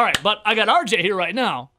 [0.00, 1.72] All right, but I got RJ here right now.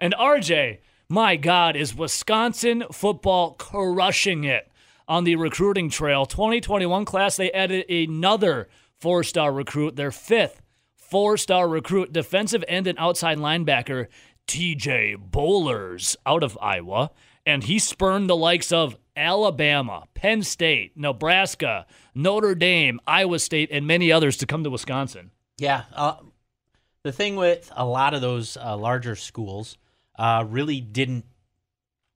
[0.00, 0.78] And RJ,
[1.08, 4.68] my God, is Wisconsin football crushing it
[5.06, 6.26] on the recruiting trail.
[6.26, 8.68] 2021 class, they added another
[8.98, 10.60] four star recruit, their fifth
[10.96, 14.08] four star recruit, defensive end and outside linebacker,
[14.48, 17.12] TJ Bollers, out of Iowa.
[17.46, 23.86] And he spurned the likes of Alabama, Penn State, Nebraska, Notre Dame, Iowa State, and
[23.86, 25.30] many others to come to Wisconsin.
[25.58, 25.84] Yeah.
[25.94, 26.16] Uh,
[27.04, 29.78] the thing with a lot of those uh, larger schools
[30.18, 31.24] uh, really didn't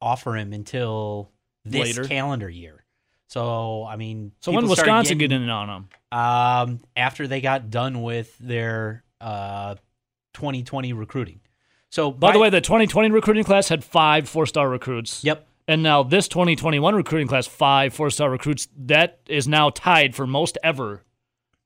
[0.01, 1.31] offer him until
[1.65, 2.09] this Later.
[2.09, 2.85] calendar year.
[3.29, 6.19] So, I mean, So when Wisconsin getting- get in on them?
[6.19, 9.77] um, after they got done with their uh,
[10.35, 11.41] 2020 recruiting.
[11.89, 15.23] So, By the way, the 2020 recruiting class had five four star recruits.
[15.25, 18.67] yep, And now this 2021 recruiting class, five four star recruits.
[18.77, 21.05] That is now tied for most ever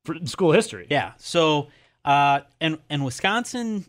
[0.04, 0.86] for in school history.
[0.90, 1.12] yeah.
[1.16, 1.68] So,
[2.06, 3.84] uh, and and Wisconsin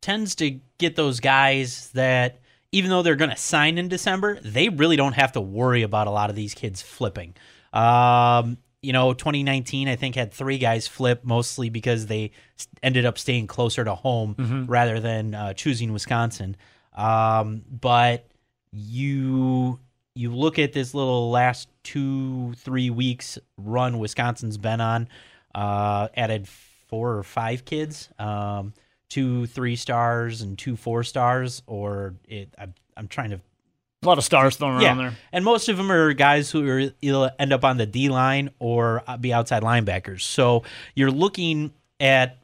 [0.00, 2.40] tends to get those guys that
[2.72, 6.06] even though they're going to sign in December, they really don't have to worry about
[6.06, 7.34] a lot of these kids flipping.
[7.72, 12.30] Um, you know, 2019, I think had three guys flip mostly because they
[12.82, 14.36] ended up staying closer to home
[14.68, 16.56] rather than uh, choosing Wisconsin.
[16.94, 18.28] Um, but
[18.72, 19.80] you
[20.14, 25.08] you look at this little last two three weeks run Wisconsin's been on,
[25.54, 26.46] uh, added
[26.88, 28.72] four or five kids, um,
[29.08, 32.54] two three stars and two four stars, or it.
[32.58, 33.40] I'm, I'm trying to
[34.02, 35.12] A lot of stars thrown around there.
[35.32, 38.50] and most of them are guys who are either end up on the D line
[38.58, 40.22] or be outside linebackers.
[40.22, 40.62] So
[40.94, 42.38] you're looking at,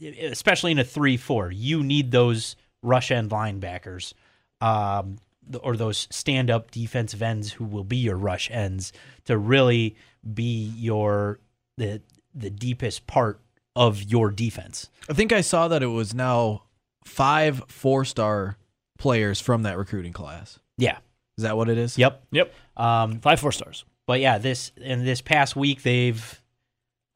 [0.00, 4.12] especially in a three-four, you need those rush end linebackers,
[4.60, 5.18] um,
[5.62, 8.92] or those stand-up defensive ends who will be your rush ends
[9.26, 9.94] to really
[10.32, 11.38] be your
[11.76, 12.00] the
[12.34, 13.40] the deepest part
[13.76, 14.88] of your defense.
[15.08, 16.62] I think I saw that it was now
[17.04, 18.56] five four star
[18.98, 20.58] players from that recruiting class.
[20.76, 20.98] Yeah.
[21.36, 21.98] Is that what it is?
[21.98, 22.22] Yep.
[22.30, 22.54] Yep.
[22.76, 23.84] Um, Five four stars.
[24.06, 26.40] But yeah, this in this past week they've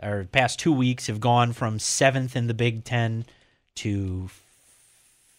[0.03, 3.26] or past two weeks have gone from seventh in the Big Ten
[3.76, 4.28] to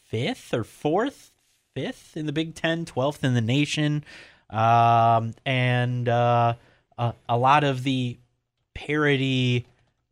[0.07, 1.31] fifth or fourth,
[1.73, 4.03] fifth in the Big Ten, twelfth in the nation,
[4.49, 6.53] um, and uh,
[6.97, 8.17] a, a lot of the
[8.73, 9.65] parody,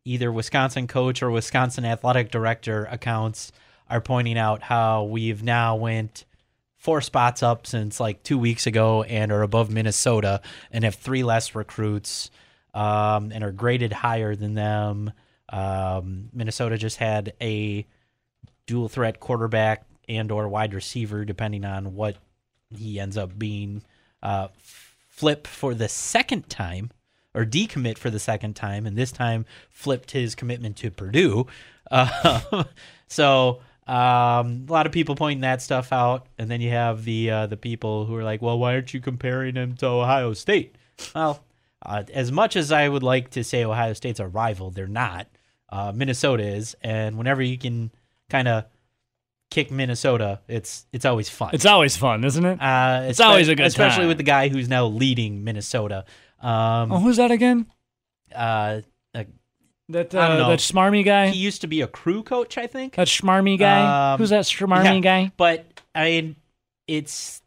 [0.04, 3.52] either Wisconsin coach or Wisconsin athletic director accounts
[3.90, 6.24] are pointing out how we've now went
[6.76, 11.24] four spots up since like two weeks ago and are above Minnesota and have three
[11.24, 12.30] less recruits
[12.74, 15.12] um, and are graded higher than them.
[15.48, 17.86] Um, Minnesota just had a
[18.66, 22.16] dual threat quarterback and or wide receiver, depending on what
[22.74, 23.82] he ends up being.
[24.22, 24.48] Uh,
[25.08, 26.90] flip for the second time
[27.38, 31.46] or decommit for the second time, and this time flipped his commitment to Purdue.
[31.90, 32.64] Uh,
[33.06, 37.30] so um, a lot of people pointing that stuff out, and then you have the
[37.30, 40.76] uh, the people who are like, "Well, why aren't you comparing him to Ohio State?"
[41.14, 41.42] Well,
[41.86, 45.28] uh, as much as I would like to say Ohio State's a rival, they're not.
[45.70, 47.90] Uh, Minnesota is, and whenever you can
[48.30, 48.64] kind of
[49.50, 51.50] kick Minnesota, it's it's always fun.
[51.52, 52.60] It's always fun, isn't it?
[52.60, 53.66] Uh, It's always a good time.
[53.68, 54.08] especially time.
[54.08, 56.04] with the guy who's now leading Minnesota.
[56.40, 57.66] Um, oh, who's that again?
[58.34, 58.80] uh,
[59.14, 59.24] uh,
[59.88, 60.48] That I don't uh, know.
[60.50, 61.28] that smarmy guy.
[61.28, 62.94] he used to be a crew coach, I think.
[62.96, 64.12] that schmarmy guy.
[64.12, 65.00] Um, who's that schmarmy yeah.
[65.00, 65.32] guy?
[65.36, 66.36] But I mean,
[66.86, 67.42] it's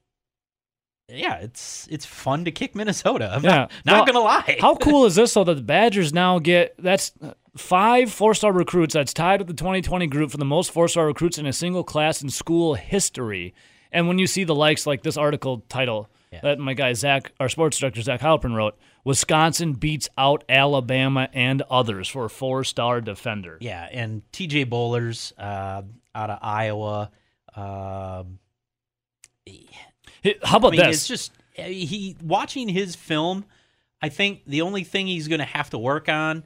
[1.07, 3.31] yeah, it's it's fun to kick Minnesota.
[3.33, 3.51] I'm Yeah.
[3.51, 4.57] not, not Well, gonna lie.
[4.59, 5.33] How cool is this?
[5.33, 7.11] though that the Badgers now get that's
[7.57, 8.93] five four-star recruits.
[8.93, 12.21] That's tied with the 2020 group for the most four-star recruits in a single class
[12.21, 13.53] in school history.
[13.91, 16.09] And when you see the likes like this article title
[16.41, 21.61] that my guy Zach, our sports director Zach Halpern wrote, Wisconsin beats out Alabama and
[21.69, 23.57] others for a four-star defender.
[23.59, 24.65] Yeah, and T.J.
[24.67, 25.81] Bollers uh,
[26.15, 27.11] out of Iowa.
[27.55, 28.39] Um,
[30.23, 30.97] Hey, How about I mean, this?
[30.97, 33.43] it's just uh, he watching his film.
[34.01, 36.43] I think the only thing he's going to have to work on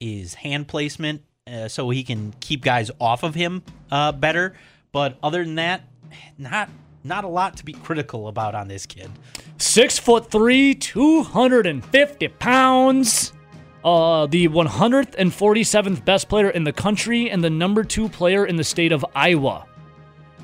[0.00, 4.54] is hand placement, uh, so he can keep guys off of him uh, better.
[4.92, 5.82] But other than that,
[6.38, 6.70] not
[7.08, 9.10] not a lot to be critical about on this kid.
[9.58, 13.32] Six foot three, 250 pounds.
[13.84, 18.64] Uh, the 147th best player in the country and the number two player in the
[18.64, 19.66] state of Iowa.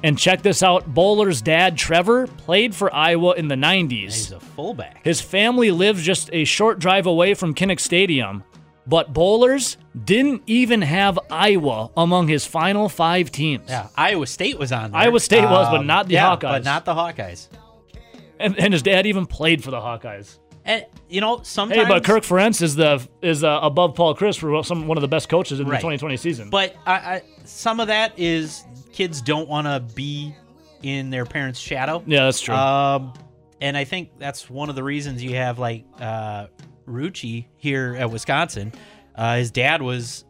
[0.03, 3.89] And check this out Boller's dad, Trevor, played for Iowa in the 90s.
[3.91, 5.05] He's a fullback.
[5.05, 8.45] His family lives just a short drive away from Kinnick Stadium,
[8.87, 13.69] but Bollers didn't even have Iowa among his final five teams.
[13.69, 15.01] Yeah, Iowa State was on there.
[15.01, 16.41] Iowa State was, but Um, not the yeah, Hawkeyes.
[16.41, 17.49] But not the Hawkeyes.
[18.39, 20.39] And, and his dad even played for the Hawkeyes.
[20.67, 21.83] And you know, sometimes.
[21.83, 25.03] Hey, but Kirk Ferentz is the is uh, above Paul Chryst for some one of
[25.03, 25.73] the best coaches in Right.
[25.77, 26.51] the 2020 season.
[26.51, 30.35] But I, I, some of that is kids don't want to be
[30.83, 32.03] in their parents' shadow.
[32.07, 32.55] yeah, that's true.
[32.55, 33.13] Um,
[33.61, 36.47] and I think that's one of the reasons you have like uh,
[36.87, 38.73] Rucci here at Wisconsin.
[39.15, 40.25] Uh, his dad was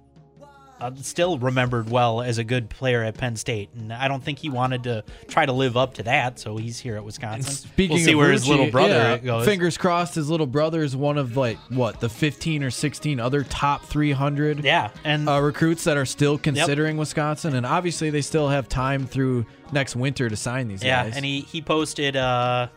[0.80, 4.38] uh, still remembered well as a good player at Penn State, and I don't think
[4.38, 6.38] he wanted to try to live up to that.
[6.38, 7.52] So he's here at Wisconsin.
[7.52, 9.44] Speaking we'll see of where his Rucci, little brother yeah, goes.
[9.46, 13.44] Fingers crossed, his little brother is one of like what the 15 or 16 other
[13.44, 18.48] top 300 Yeah, and uh, recruits that are still considering Wisconsin, and obviously they still
[18.48, 21.12] have time through next winter to sign these Yeah, guys.
[21.12, 22.68] Yeah, and he he posted uh,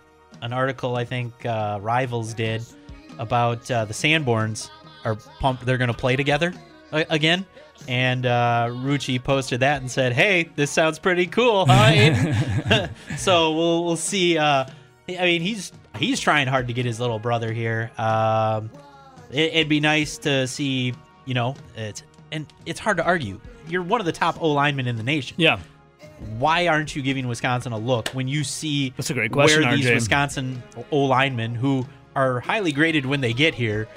[0.42, 2.64] an article I think uh, Rivals did
[3.18, 4.70] about uh, the Sanborns
[5.04, 5.66] are pumped.
[5.66, 6.54] They're going to play together
[6.92, 7.46] again.
[7.88, 12.88] And uh, Rucci posted that and said, "Hey, this sounds pretty cool, huh?"
[13.18, 14.38] So we'll we'll see.
[14.38, 14.66] Uh,
[15.08, 17.92] I mean, he's he's trying hard to get his little brother here.
[17.98, 18.72] Um,
[19.32, 20.94] it, it'd be nice to see,
[21.26, 23.40] you know, it's and it's hard to argue.
[23.68, 25.60] You're one of the top O linemen in the nation yeah,
[26.38, 29.76] why aren't you giving Wisconsin a look when you see That's a great question, where
[29.76, 29.96] these RJ.
[29.96, 31.86] Wisconsin O linemen who
[32.18, 33.88] are highly graded when they get here?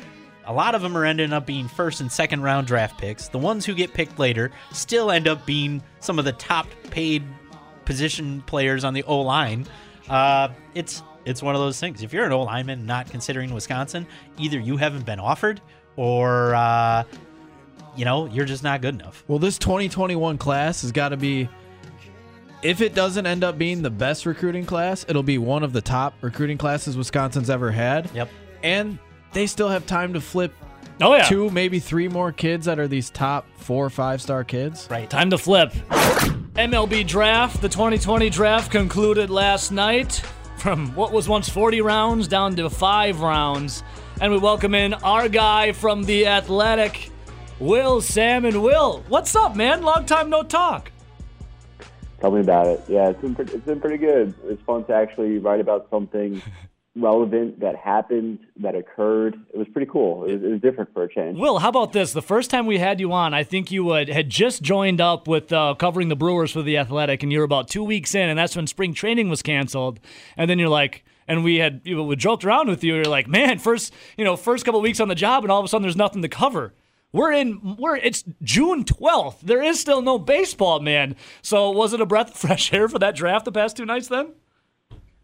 [0.45, 3.29] A lot of them are ending up being first and second round draft picks.
[3.29, 7.23] The ones who get picked later still end up being some of the top paid
[7.85, 9.67] position players on the O line.
[10.09, 12.03] Uh, it's it's one of those things.
[12.03, 14.07] If you're an O lineman not considering Wisconsin,
[14.39, 15.61] either you haven't been offered
[15.97, 17.05] or uh,
[17.97, 19.25] you know you're just not good enough.
[19.29, 21.49] Well, this 2021 class has got to be.
[22.63, 25.81] If it doesn't end up being the best recruiting class, it'll be one of the
[25.81, 28.11] top recruiting classes Wisconsin's ever had.
[28.15, 28.29] Yep.
[28.63, 28.99] And
[29.33, 30.53] they still have time to flip
[31.01, 31.25] oh yeah.
[31.25, 34.87] two, maybe three more kids that are these top four or five star kids.
[34.91, 35.09] Right.
[35.09, 35.73] Time to flip.
[36.53, 40.23] MLB draft, the 2020 draft concluded last night
[40.59, 43.83] from what was once 40 rounds down to five rounds.
[44.21, 47.11] And we welcome in our guy from The Athletic,
[47.59, 48.61] Will Sammon.
[48.61, 49.83] Will, what's up, man?
[49.83, 50.93] Long time no talk.
[52.21, 52.83] Tell me about it.
[52.87, 54.35] Yeah, it's been pretty, it's been pretty good.
[54.45, 56.43] It's fun to actually write about something
[56.97, 59.39] relevant that happened, that occurred.
[59.55, 60.25] It was pretty cool.
[60.25, 61.39] It was, it was different for a change.
[61.39, 62.13] Will, how about this?
[62.13, 65.27] The first time we had you on, I think you had, had just joined up
[65.27, 68.29] with uh, covering the Brewers for the Athletic, and you were about two weeks in,
[68.29, 69.99] and that's when spring training was canceled.
[70.37, 72.97] And then you're like, and we had you know, we joked around with you.
[72.97, 75.65] You're like, man, first you know, first couple weeks on the job, and all of
[75.65, 76.75] a sudden there's nothing to cover.
[77.13, 77.77] We're in.
[77.77, 77.97] We're.
[77.97, 79.41] It's June 12th.
[79.41, 81.17] There is still no baseball, man.
[81.43, 84.09] So was it a breath of fresh air for that draft the past two nights?
[84.09, 84.33] Then.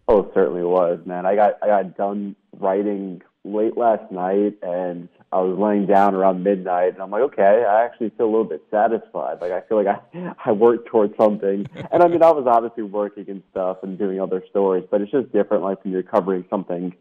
[0.09, 1.27] Oh, it certainly was, man.
[1.27, 6.43] I got I got done writing late last night, and I was laying down around
[6.43, 9.41] midnight, and I'm like, okay, I actually feel a little bit satisfied.
[9.41, 12.83] Like I feel like I I worked towards something, and I mean I was obviously
[12.83, 16.45] working and stuff and doing other stories, but it's just different, like when you're covering
[16.51, 16.95] something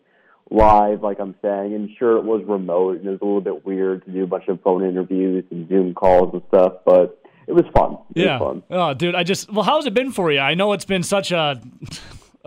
[0.52, 1.74] live, like I'm saying.
[1.74, 4.28] And sure, it was remote, and it was a little bit weird to do a
[4.28, 7.98] bunch of phone interviews and Zoom calls and stuff, but it was fun.
[8.16, 8.40] It Yeah.
[8.40, 8.64] was fun.
[8.70, 9.52] Oh, dude, I just.
[9.52, 10.40] Well, how's it been for you?
[10.40, 11.62] I know it's been such a.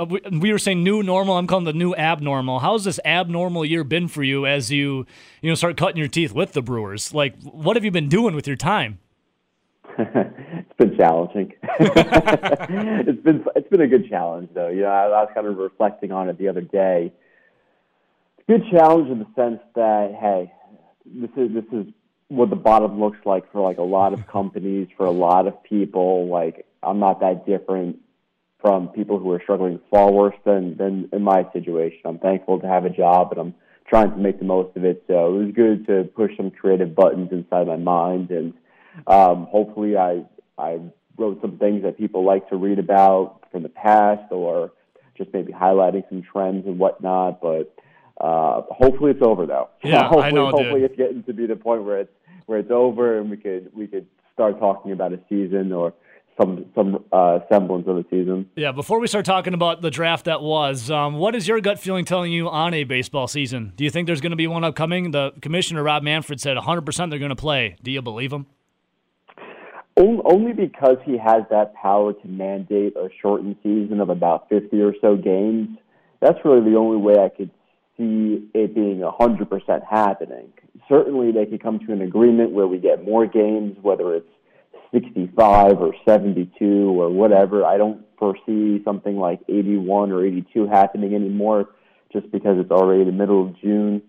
[0.09, 1.37] we- We were saying new normal.
[1.39, 2.61] I'm calling the new abnormal.
[2.61, 5.07] How's this abnormal year been for you as you,
[5.43, 7.13] you know, start cutting your teeth with the Brewers?
[7.15, 8.99] Like, what have you been doing with your time?
[9.99, 11.53] it's been challenging.
[11.81, 14.69] it's been it's been a good challenge though.
[14.69, 17.13] You know, I, I was kind of reflecting on it the other day.
[18.49, 20.51] Good challenge in the sense that hey,
[21.05, 21.93] this is this is
[22.29, 25.63] what the bottom looks like for like a lot of companies, for a lot of
[25.65, 26.29] people.
[26.29, 27.99] Like I'm not that different
[28.59, 32.01] from people who are struggling far worse than than in my situation.
[32.07, 33.55] I'm thankful to have a job and I'm
[33.87, 35.05] trying to make the most of it.
[35.09, 38.55] So it was good to push some creative buttons inside my mind and
[39.07, 40.25] um, hopefully I
[40.57, 40.81] I
[41.19, 44.73] wrote some things that people like to read about from the past or
[45.19, 47.43] just maybe highlighting some trends and whatnot.
[47.43, 47.75] But
[48.21, 49.69] uh, hopefully it's over though.
[49.83, 50.61] Yeah, I hopefully, know, dude.
[50.61, 52.13] hopefully it's getting to be the point where it's
[52.47, 55.93] where it's over and we could we could start talking about a season or
[56.41, 58.49] some some uh, semblance of a season.
[58.57, 58.73] Yeah.
[58.73, 62.05] Before we start talking about the draft that was, um, what is your gut feeling
[62.05, 63.73] telling you on a baseball season?
[63.77, 65.11] Do you think there's going to be one upcoming?
[65.11, 67.77] The commissioner Rob Manfred said 100 percent they're going to play.
[67.83, 68.47] Do you believe him?
[69.97, 74.95] Only because he has that power to mandate a shortened season of about 50 or
[75.01, 75.77] so games.
[76.21, 77.51] That's really the only way I could
[77.99, 80.53] see it being 100% happening.
[80.89, 84.29] Certainly, they could come to an agreement where we get more games, whether it's
[84.93, 86.65] 65 or 72
[87.01, 87.65] or whatever.
[87.65, 91.71] I don't foresee something like 81 or 82 happening anymore
[92.13, 94.03] just because it's already the middle of June.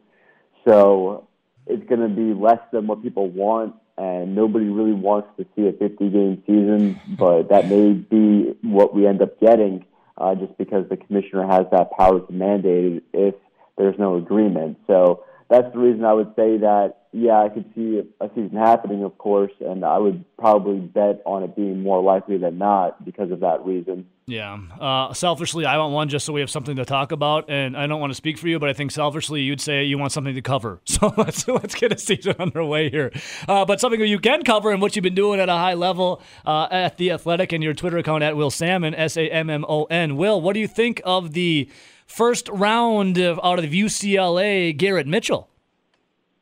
[0.65, 1.27] So
[1.67, 5.67] it's going to be less than what people want, and nobody really wants to see
[5.67, 9.85] a 50 game season, but that may be what we end up getting
[10.17, 13.35] uh, just because the commissioner has that power to mandate it if
[13.79, 14.77] there's no agreement.
[14.85, 19.03] So that's the reason I would say that yeah, I could see a season happening,
[19.03, 23.31] of course, and I would probably bet on it being more likely than not because
[23.31, 24.05] of that reason.
[24.27, 24.59] Yeah.
[24.79, 27.87] Uh, selfishly, I want one just so we have something to talk about, and I
[27.87, 30.35] don't want to speak for you, but I think selfishly you'd say you want something
[30.35, 30.81] to cover.
[30.99, 33.11] So let's let's get a season underway here.
[33.47, 35.75] Uh, but something that you can cover and what you've been doing at a high
[35.75, 39.49] level uh, at the Athletic and your Twitter account at Will Sammon S A M
[39.49, 40.17] M O N.
[40.17, 41.69] Will, what do you think of the
[42.09, 45.47] first round of, out of UCLA, Garrett Mitchell?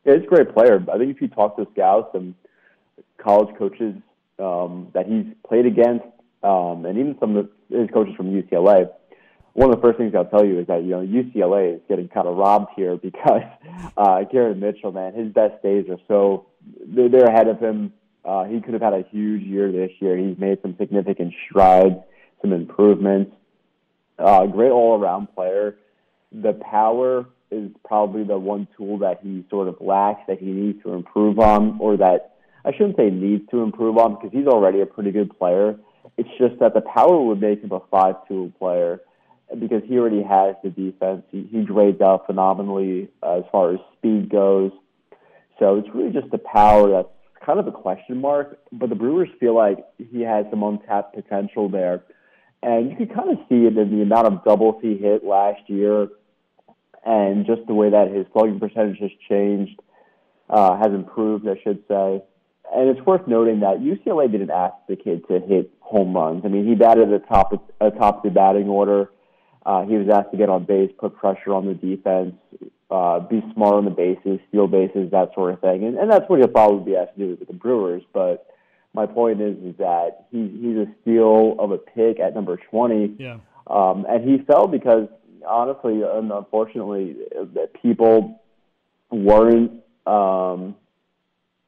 [0.04, 0.82] Yeah, he's a great player.
[0.92, 2.34] I think if you talk to scouts and
[3.18, 3.94] college coaches
[4.38, 6.06] um, that he's played against,
[6.42, 8.88] um, and even some of his coaches from UCLA,
[9.52, 12.08] one of the first things I'll tell you is that you know UCLA is getting
[12.08, 13.42] kind of robbed here because
[13.96, 16.46] uh, Garrett Mitchell, man, his best days are so
[16.86, 17.92] they're, they're ahead of him.
[18.24, 20.16] Uh, he could have had a huge year this year.
[20.16, 21.96] He's made some significant strides,
[22.40, 23.32] some improvements.
[24.18, 25.76] Uh, great all-around player.
[26.32, 30.82] The power is probably the one tool that he sort of lacks that he needs
[30.82, 32.34] to improve on, or that
[32.64, 35.78] I shouldn't say needs to improve on because he's already a pretty good player.
[36.16, 39.00] It's just that the power would make him a five-tool player
[39.58, 41.22] because he already has the defense.
[41.30, 44.72] He, he grades out phenomenally uh, as far as speed goes.
[45.58, 47.08] So it's really just the power that's
[47.44, 48.58] kind of a question mark.
[48.72, 52.02] But the Brewers feel like he has some untapped potential there.
[52.62, 55.60] And you could kind of see it in the amount of doubles he hit last
[55.68, 56.08] year
[57.04, 59.80] and just the way that his slugging percentage has changed,
[60.50, 62.22] uh, has improved, I should say.
[62.74, 66.42] And it's worth noting that UCLA didn't ask the kid to hit home runs.
[66.44, 69.10] I mean, he batted at the top of, at top of the batting order.
[69.64, 72.34] Uh, he was asked to get on base, put pressure on the defense,
[72.90, 75.84] uh, be smart on the bases, steal bases, that sort of thing.
[75.84, 78.02] And, and that's what he'll probably be asked to do with the Brewers.
[78.12, 78.46] But
[78.98, 83.14] my point is, is that he, he's a steal of a pick at number 20.
[83.18, 83.38] Yeah.
[83.68, 85.08] Um, and he fell because
[85.46, 87.16] honestly and unfortunately,
[87.54, 88.42] that people
[89.10, 89.72] weren't.
[90.06, 90.74] Um,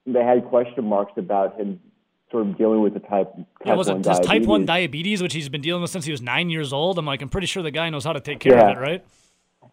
[0.07, 1.79] they had question marks about him
[2.31, 3.33] sort of dealing with the type.
[3.35, 5.23] type yeah, was it just type one diabetes.
[5.23, 6.99] which he's been dealing with since he was nine years old?
[6.99, 8.71] I'm like, I'm pretty sure the guy knows how to take care Yeah.
[8.71, 9.05] of it, right?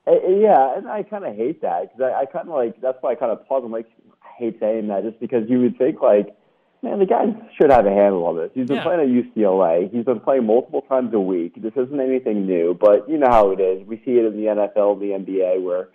[0.07, 3.11] Yeah, and I kind of hate that because I, I kind of like that's why
[3.11, 3.63] I kind of pause.
[3.65, 3.87] I'm like,
[4.23, 6.27] I hate saying that just because you would think like,
[6.83, 7.25] man, the guy
[7.59, 8.51] should have a handle on this.
[8.53, 8.83] He's been Yeah.
[8.83, 9.89] playing at UCLA.
[9.91, 11.61] He's been playing multiple times a week.
[11.61, 13.85] This isn't anything new, but you know how it is.
[13.87, 15.89] We see it in the NFL, the NBA, where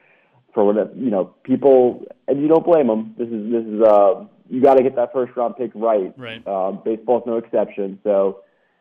[0.54, 3.14] for whatever you know, people and you don't blame them.
[3.16, 6.12] This is this is uh, you got to get that first round pick right.
[6.18, 6.46] Right.
[6.46, 7.98] Um, baseball's no exception.
[8.04, 8.40] So,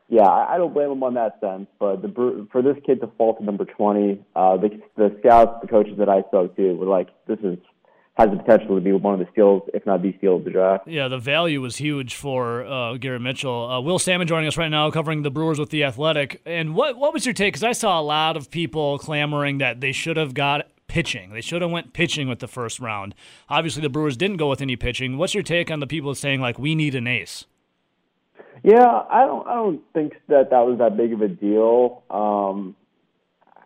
[0.10, 1.68] yeah, I, I don't blame him on that sense.
[1.80, 5.68] But the for this kid to fall to number 20, uh, the, the scouts, the
[5.68, 7.58] coaches that I spoke to were like, this is
[8.16, 10.52] has the potential to be one of the steals, if not the steal of the
[10.52, 10.88] draft.
[10.88, 13.70] Yeah, the value was huge for uh, Garrett Mitchell.
[13.70, 16.42] Uh, Will Sammon joining us right now, covering the Brewers with the Athletic.
[16.46, 17.54] And what what was your take?
[17.54, 21.32] Because I saw a lot of people clamoring that they should have got pitching.
[21.32, 23.16] They should have went pitching with the first round.
[23.50, 25.18] Obviously, the Brewers didn't go with any pitching.
[25.18, 27.46] What's your take on the people saying like we need an ace?
[28.62, 29.48] Yeah, I don't.
[29.48, 32.04] I don't think that that was that big of a deal.
[32.10, 32.76] Um,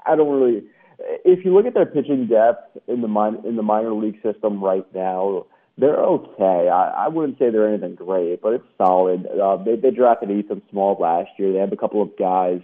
[0.05, 0.63] I don't really.
[0.99, 4.63] If you look at their pitching depth in the min- in the minor league system
[4.63, 5.45] right now,
[5.77, 6.69] they're okay.
[6.69, 9.25] I, I wouldn't say they're anything great, but it's solid.
[9.27, 11.51] Uh, they they drafted Ethan Small last year.
[11.51, 12.61] They have a couple of guys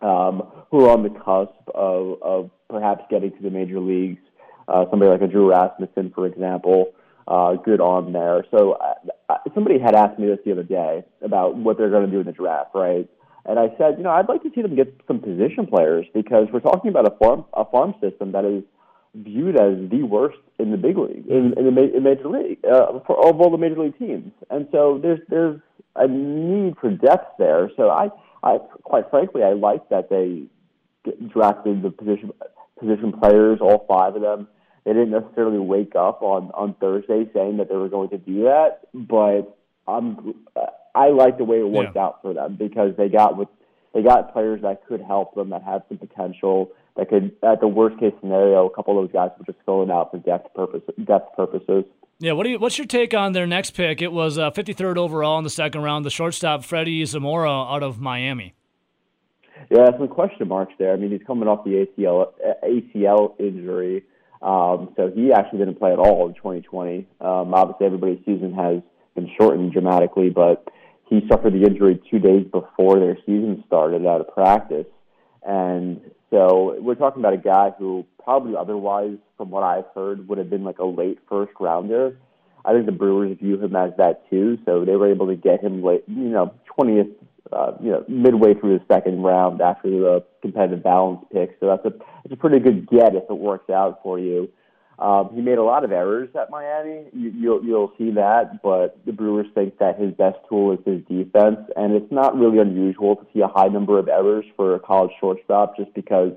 [0.00, 4.20] um, who are on the cusp of of perhaps getting to the major leagues.
[4.66, 6.92] Uh, somebody like a Drew Rasmussen, for example,
[7.26, 8.44] uh, good on there.
[8.50, 8.94] So uh,
[9.28, 12.20] uh, somebody had asked me this the other day about what they're going to do
[12.20, 13.08] in the draft, right?
[13.48, 16.48] And I said, you know, I'd like to see them get some position players because
[16.52, 18.62] we're talking about a farm a farm system that is
[19.14, 23.00] viewed as the worst in the big league in, in the in major league uh,
[23.06, 24.32] for of all the major league teams.
[24.50, 25.58] And so there's there's
[25.96, 27.70] a need for depth there.
[27.74, 28.10] So I
[28.42, 30.42] I quite frankly I like that they
[31.28, 32.32] drafted the position
[32.78, 34.46] position players, all five of them.
[34.84, 38.44] They didn't necessarily wake up on on Thursday saying that they were going to do
[38.44, 40.34] that, but I'm
[40.94, 42.04] I like the way it worked Yeah.
[42.06, 43.48] out for them because they got with
[43.94, 47.68] they got players that could help them that have some potential that could at the
[47.68, 50.82] worst case scenario a couple of those guys were just filling out for depth purpose
[51.04, 51.84] depth purposes.
[52.20, 54.02] Yeah, what do you, what's your take on their next pick?
[54.02, 58.00] It was uh, 53rd overall in the second round, the shortstop Freddie Zamora out of
[58.00, 58.54] Miami.
[59.70, 60.92] Yeah, some question marks there.
[60.92, 62.32] I mean, he's coming off the ACL
[62.64, 64.04] ACL injury,
[64.42, 67.06] um, so he actually didn't play at all in 2020.
[67.20, 68.82] Um, obviously, everybody's season has
[69.14, 70.66] been shortened dramatically, but
[71.08, 74.86] he suffered the injury two days before their season started out of practice,
[75.46, 76.00] and
[76.30, 80.50] so we're talking about a guy who probably otherwise, from what I've heard, would have
[80.50, 82.16] been like a late first rounder.
[82.64, 85.62] I think the Brewers view him as that too, so they were able to get
[85.62, 87.14] him late, you know, 20th
[87.52, 91.56] uh, you know, midway through the second round after the competitive balance pick.
[91.60, 94.50] So that's a it's a pretty good get if it works out for you.
[94.98, 97.04] Um, he made a lot of errors at Miami.
[97.12, 101.02] You, you'll you'll see that, but the Brewers think that his best tool is his
[101.04, 104.80] defense, and it's not really unusual to see a high number of errors for a
[104.80, 106.32] college shortstop, just because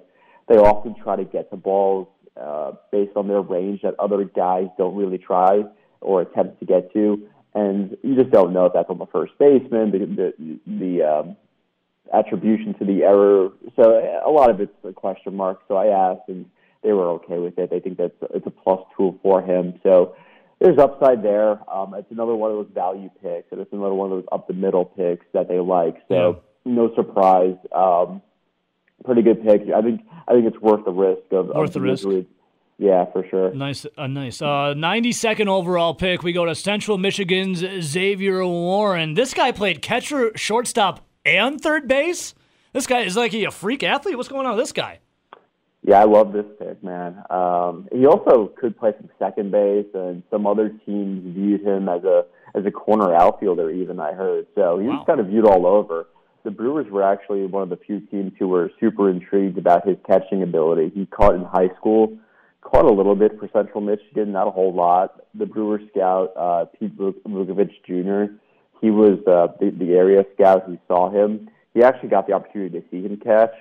[0.48, 2.08] they often try to get the balls
[2.40, 5.64] uh, based on their range that other guys don't really try
[6.00, 9.34] or attempt to get to, and you just don't know if that's on the first
[9.40, 11.36] baseman, the the, the um,
[12.14, 13.50] attribution to the error.
[13.76, 15.62] So a lot of it's a question mark.
[15.68, 16.46] So I asked and
[16.84, 17.70] they were okay with it.
[17.70, 19.80] They think that's it's a plus tool for him.
[19.84, 20.16] So
[20.60, 21.60] there's upside there.
[21.72, 24.48] Um, it's another one of those value picks, and it's another one of those up
[24.48, 25.96] the middle picks that they like.
[26.08, 26.74] So yeah.
[26.74, 27.56] no surprise.
[27.72, 28.22] Um,
[29.04, 29.62] pretty good pick.
[29.76, 32.08] I think I think it's worth the risk of worth of the risk.
[32.78, 33.54] Yeah, for sure.
[33.54, 34.42] Nice, uh, nice.
[34.42, 36.24] Uh, 92nd overall pick.
[36.24, 39.14] We go to Central Michigan's Zavier Warren.
[39.14, 42.34] This guy played catcher, shortstop, and third base.
[42.74, 44.18] This guy is like he a freak athlete.
[44.18, 45.00] What's going on with this guy?
[45.84, 47.24] Yeah, I love this pick, man.
[47.30, 52.04] Um, he also could play some second base, and some other teams viewed him as
[52.04, 53.72] a as a corner outfielder.
[53.72, 54.98] Even I heard, so he wow.
[54.98, 56.08] was kind of viewed all over.
[56.44, 59.98] The Brewers were actually one of the few teams who were super intrigued about his
[60.06, 60.92] catching ability.
[60.94, 62.18] He caught in high school,
[62.62, 65.24] caught a little bit for Central Michigan, not a whole lot.
[65.34, 68.34] The Brewer scout uh, Pete Vukovich Jr.
[68.82, 71.50] He was uh, the, the area scout who saw him.
[71.74, 73.54] He actually got the opportunity to see him catch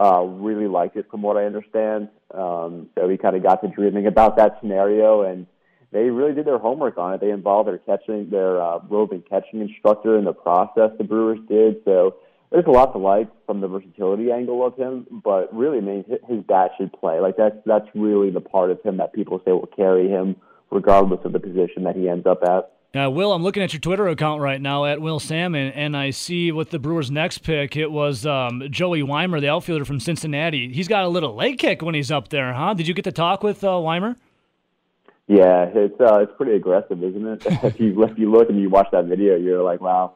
[0.00, 2.08] uh, really liked it from what I understand.
[2.32, 5.46] Um, so we kind of got to dreaming about that scenario, and
[5.92, 7.20] they really did their homework on it.
[7.20, 10.90] They involved their catching, their uh, roving catching instructor in the process.
[10.98, 12.16] The Brewers did so.
[12.50, 16.04] There's a lot to like from the versatility angle of him, but really, I mean,
[16.28, 17.20] his bat should play.
[17.20, 20.36] Like that's that's really the part of him that people say will carry him,
[20.70, 22.72] regardless of the position that he ends up at.
[22.96, 26.08] Uh, Will, I'm looking at your Twitter account right now at Will Sammon, and I
[26.08, 30.72] see with the Brewers' next pick, it was um, Joey Wiemer, the outfielder from Cincinnati.
[30.72, 32.72] He's got a little leg kick when he's up there, huh?
[32.72, 34.16] Did you get to talk with uh, Wiemer?
[35.26, 37.42] Yeah, it's uh, it's pretty aggressive, isn't it?
[37.62, 40.14] if you if you look and you watch that video, you're like, wow,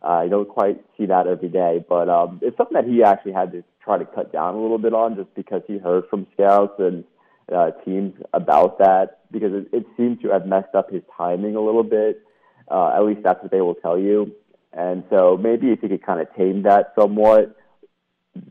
[0.00, 1.84] uh, you don't quite see that every day.
[1.86, 4.78] But um, it's something that he actually had to try to cut down a little
[4.78, 7.04] bit on, just because he heard from scouts and
[7.52, 11.60] uh, teams about that because it, it seemed to have messed up his timing a
[11.60, 12.22] little bit.
[12.70, 14.32] Uh, at least that's what they will tell you.
[14.72, 17.56] And so maybe if he could kind of tame that somewhat,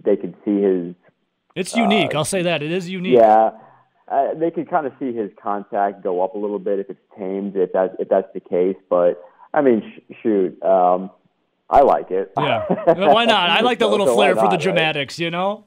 [0.03, 0.95] they could see his.
[1.55, 2.13] It's unique.
[2.13, 3.17] Uh, I'll say that it is unique.
[3.17, 3.51] Yeah,
[4.07, 6.99] uh, they could kind of see his contact go up a little bit if it's
[7.17, 8.77] tamed, if that if that's the case.
[8.89, 9.21] But
[9.53, 11.09] I mean, sh- shoot, um,
[11.73, 12.31] I like it.
[12.37, 13.49] Yeah, why not?
[13.49, 15.25] I like the little so flair for the dramatics, right?
[15.25, 15.65] you know.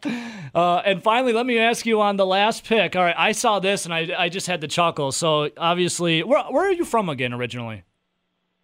[0.54, 2.94] Uh, and finally, let me ask you on the last pick.
[2.94, 5.10] All right, I saw this and I, I just had to chuckle.
[5.10, 7.82] So obviously, where where are you from again originally?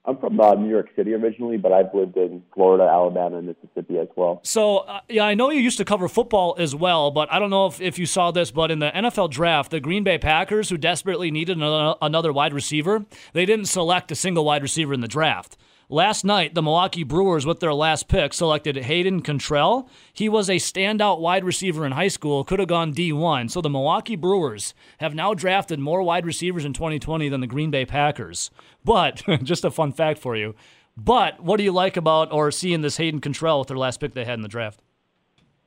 [0.05, 3.99] I'm from uh, New York City originally, but I've lived in Florida, Alabama, and Mississippi
[3.99, 4.41] as well.
[4.43, 7.51] So, uh, yeah, I know you used to cover football as well, but I don't
[7.51, 10.71] know if, if you saw this, but in the NFL draft, the Green Bay Packers,
[10.71, 15.03] who desperately needed another, another wide receiver, they didn't select a single wide receiver in
[15.03, 15.57] the draft.
[15.93, 19.87] Last night, the Milwaukee Brewers, with their last pick, selected Hayden Cantrelle.
[20.11, 23.51] He was a standout wide receiver in high school, could have gone D1.
[23.51, 27.71] So the Milwaukee Brewers have now drafted more wide receivers in 2020 than the Green
[27.71, 28.51] Bay Packers.
[28.83, 30.55] But, just a fun fact for you.
[30.97, 34.15] But what do you like about or seeing this Hayden Cantrelle with their last pick
[34.15, 34.81] they had in the draft?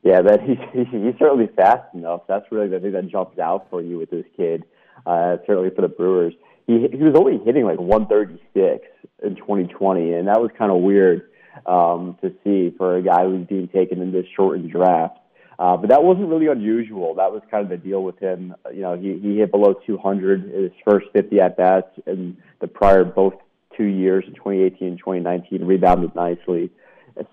[0.01, 0.41] Yeah, that
[0.73, 2.21] he's, he's certainly fast enough.
[2.27, 4.63] That's really the thing that jumps out for you with this kid,
[5.05, 6.33] uh, certainly for the Brewers
[6.67, 8.88] he he was only hitting like 136
[9.23, 11.30] in 2020, and that was kind of weird
[11.65, 15.19] um, to see for a guy who's being taken in this shortened draft.
[15.58, 17.15] Uh, but that wasn't really unusual.
[17.15, 18.56] That was kind of the deal with him.
[18.73, 22.67] You know, he he hit below 200 in his first 50 at bats, and the
[22.67, 23.36] prior both
[23.78, 26.71] two years in 2018 and 2019 rebounded nicely.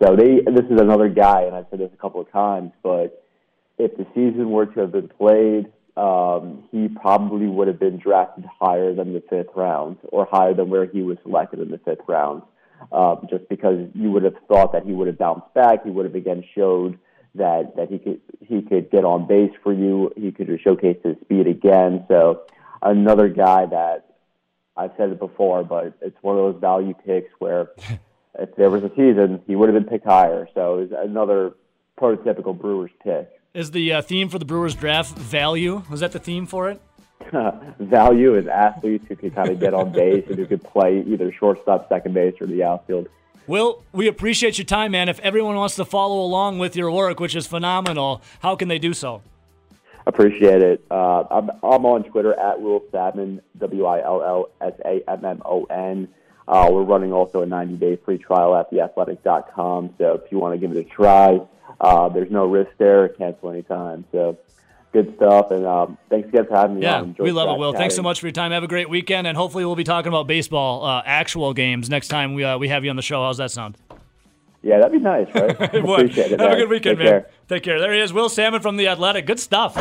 [0.02, 3.24] So they this is another guy, and I've said this a couple of times, but
[3.78, 8.44] if the season were to have been played um, he probably would have been drafted
[8.44, 12.00] higher than the fifth round or higher than where he was selected in the fifth
[12.08, 12.42] round.
[12.90, 16.04] Um, just because you would have thought that he would have bounced back, he would
[16.04, 16.98] have again showed
[17.34, 20.12] that that he could he could get on base for you.
[20.16, 22.04] He could showcase his speed again.
[22.08, 22.42] So
[22.82, 24.06] another guy that
[24.76, 27.70] I've said it before, but it's one of those value picks where
[28.38, 30.48] if there was a season, he would have been picked higher.
[30.54, 31.54] So it's another
[31.98, 33.30] prototypical Brewers pick.
[33.54, 35.82] Is the uh, theme for the Brewers draft value?
[35.90, 36.80] Was that the theme for it?
[37.78, 41.30] value is athletes who can kind of get on base and who could play either
[41.30, 43.08] shortstop, second base, or the outfield.
[43.46, 45.10] Will, we appreciate your time, man.
[45.10, 48.78] If everyone wants to follow along with your work, which is phenomenal, how can they
[48.78, 49.20] do so?
[50.06, 50.82] Appreciate it.
[50.90, 55.26] Uh, I'm, I'm on Twitter at Will Sammon, W I L L S A M
[55.26, 56.08] M O N.
[56.48, 59.94] Uh, we're running also a 90 day free trial at theathletic.com.
[59.98, 61.40] So if you want to give it a try,
[61.80, 63.08] uh, there's no risk there.
[63.08, 64.04] Cancel anytime.
[64.12, 64.38] So
[64.92, 65.50] good stuff.
[65.50, 67.16] And um, thanks again for having me Yeah, on.
[67.18, 67.72] We love it, Will.
[67.72, 68.50] Thanks so much for your time.
[68.52, 72.08] Have a great weekend, and hopefully we'll be talking about baseball, uh, actual games next
[72.08, 73.22] time we uh, we have you on the show.
[73.22, 73.76] How's that sound?
[74.62, 75.50] Yeah, that'd be nice, right?
[75.74, 76.40] Appreciate it.
[76.40, 77.22] Have a good weekend, Take man.
[77.22, 77.30] care.
[77.48, 77.80] Take care.
[77.80, 79.26] There he is, Will Sammon from The Athletic.
[79.26, 79.76] Good stuff.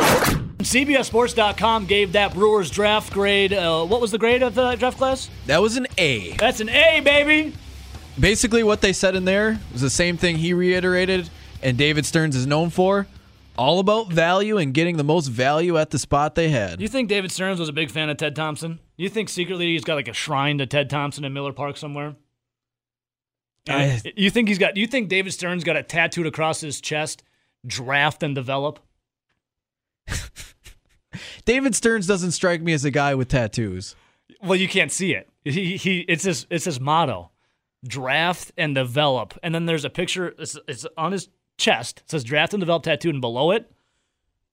[0.62, 3.52] CBSSports.com gave that Brewers draft grade.
[3.52, 5.30] Uh, what was the grade of the draft class?
[5.46, 6.32] That was an A.
[6.32, 7.54] That's an A, baby.
[8.18, 11.30] Basically, what they said in there was the same thing he reiterated,
[11.62, 13.06] and David Stearns is known for.
[13.56, 16.80] All about value and getting the most value at the spot they had.
[16.80, 18.80] You think David Stearns was a big fan of Ted Thompson?
[18.96, 22.16] You think secretly he's got like a shrine to Ted Thompson in Miller Park somewhere?
[23.68, 24.76] I- you think he's got?
[24.76, 27.22] You think David Stearns got it tattooed across his chest?
[27.66, 28.80] Draft and develop.
[31.44, 33.96] David Stearns doesn't strike me as a guy with tattoos.
[34.42, 35.28] Well, you can't see it.
[35.44, 37.30] He, he it's his it's his motto:
[37.86, 39.38] draft and develop.
[39.42, 40.34] And then there's a picture.
[40.38, 42.00] It's, it's on his chest.
[42.04, 43.70] It says draft and develop tattooed, and below it,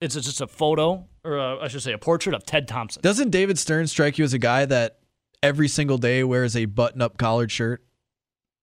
[0.00, 3.02] it's just a photo, or a, I should say, a portrait of Ted Thompson.
[3.02, 4.98] Doesn't David Stearns strike you as a guy that
[5.42, 7.82] every single day wears a button-up collared shirt?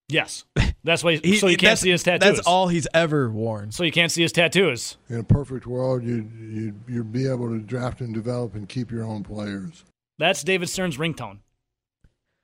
[0.10, 0.46] Yes,
[0.84, 1.18] that's why.
[1.24, 2.36] He- so you can't see his tattoos.
[2.38, 3.72] That's all he's ever worn.
[3.72, 4.98] So you can't see his tattoos.
[5.10, 8.90] In a perfect world, you'd, you'd, you'd be able to draft and develop and keep
[8.92, 9.84] your own players.
[10.18, 11.40] That's David Stearns' ringtone.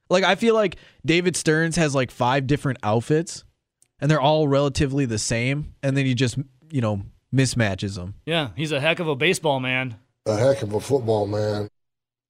[0.10, 3.46] Like I feel like David Stearns has like five different outfits,
[4.00, 6.38] and they're all relatively the same, and then he just
[6.70, 7.02] you know
[7.34, 8.16] mismatches them.
[8.26, 9.96] Yeah, he's a heck of a baseball man.
[10.26, 11.70] A heck of a football man.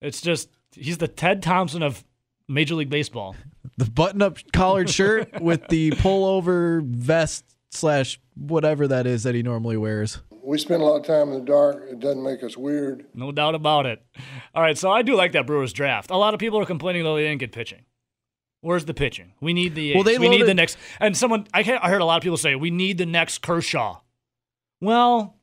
[0.02, 2.06] It's just he's the Ted Thompson of
[2.48, 3.36] Major League Baseball.
[3.78, 9.78] The button-up collared shirt with the pullover vest slash whatever that is that he normally
[9.78, 10.20] wears.
[10.44, 11.86] We spend a lot of time in the dark.
[11.90, 13.06] It doesn't make us weird.
[13.14, 14.06] No doubt about it.
[14.54, 16.12] All right, so I do like that Brewers draft.
[16.12, 17.86] A lot of people are complaining though they didn't get pitching.
[18.62, 19.34] Where's the pitching?
[19.42, 20.78] We need the Well, they we need the next.
[21.00, 23.42] And someone I he- I heard a lot of people say we need the next
[23.42, 24.00] Kershaw.
[24.82, 25.38] Well,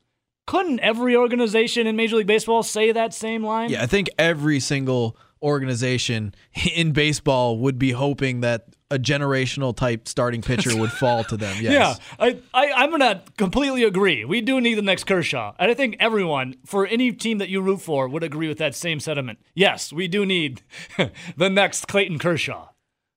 [0.47, 3.71] couldn't every organization in Major League Baseball say that same line?
[3.71, 6.35] Yeah, I think every single organization
[6.75, 11.57] in baseball would be hoping that a generational type starting pitcher would fall to them.
[11.61, 12.01] Yes.
[12.19, 14.25] Yeah, I, I, I'm going to completely agree.
[14.25, 15.53] We do need the next Kershaw.
[15.61, 18.75] And I think everyone, for any team that you root for, would agree with that
[18.75, 19.39] same sentiment.
[19.55, 20.63] Yes, we do need
[21.37, 22.65] the next Clayton Kershaw.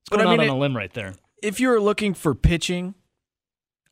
[0.02, 1.14] It's But going I mean, on a limb right there.
[1.42, 2.94] If you're looking for pitching,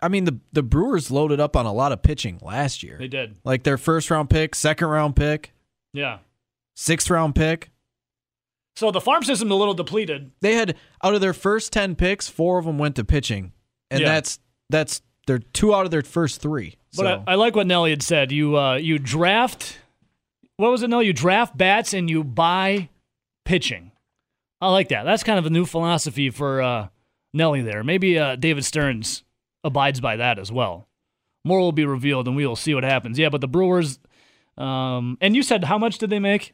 [0.00, 2.96] I mean the the Brewers loaded up on a lot of pitching last year.
[2.98, 3.36] They did.
[3.44, 5.52] Like their first round pick, second round pick,
[5.92, 6.18] Yeah.
[6.76, 7.70] sixth round pick.
[8.82, 10.32] So the farm system's a little depleted.
[10.40, 13.52] They had out of their first ten picks, four of them went to pitching,
[13.92, 14.08] and Yeah.
[14.08, 14.40] that's
[14.70, 16.74] that's they're two out of their first three.
[16.96, 17.22] But so.
[17.28, 18.32] I, I like what Nelly had said.
[18.32, 19.78] You uh, you draft,
[20.56, 21.06] what was it, Nelly?
[21.06, 22.88] You draft bats and you buy
[23.44, 23.92] pitching.
[24.60, 25.04] I like that.
[25.04, 26.88] That's kind of a new philosophy for uh,
[27.32, 27.84] Nelly there.
[27.84, 29.22] Maybe uh, David Stearns
[29.62, 30.88] abides by that as well.
[31.44, 33.16] More will be revealed and we will see what happens.
[33.16, 34.00] Yeah, but the Brewers,
[34.58, 36.52] um, and you said how much did they make?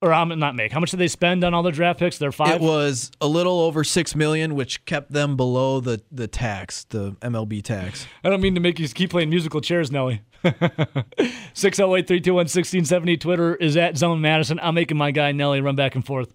[0.00, 0.70] Or I'm um, not make.
[0.70, 2.18] How much did they spend on all the draft picks?
[2.18, 2.54] Their five?
[2.54, 7.12] It was a little over six million, which kept them below the the tax, the
[7.20, 8.06] MLB tax.
[8.24, 10.22] I don't mean to make you keep playing musical chairs, Nelly.
[10.44, 13.16] 608 321 1670.
[13.16, 14.60] Twitter is at Zone Madison.
[14.62, 16.32] I'm making my guy Nelly run back and forth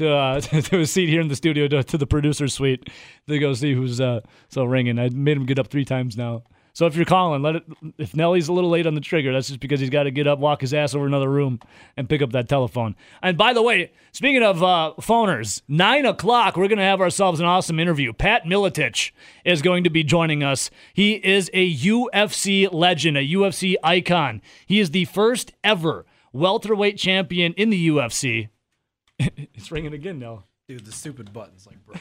[0.00, 2.88] to, uh, to a seat here in the studio to, to the producer's suite
[3.28, 4.98] to go see who's uh, so ringing.
[5.00, 6.42] I made him get up three times now.
[6.72, 7.64] So if you're calling, let it.
[7.98, 10.26] If Nelly's a little late on the trigger, that's just because he's got to get
[10.26, 11.60] up, walk his ass over another room,
[11.96, 12.96] and pick up that telephone.
[13.22, 17.46] And by the way, speaking of uh, phoners, nine o'clock, we're to have ourselves an
[17.46, 18.12] awesome interview.
[18.12, 19.12] Pat Miletich
[19.44, 20.70] is going to be joining us.
[20.92, 24.40] He is a UFC legend, a UFC icon.
[24.66, 28.48] He is the first ever welterweight champion in the UFC.
[29.18, 30.44] it's ringing again now.
[30.70, 31.96] Dude, the stupid buttons like bro.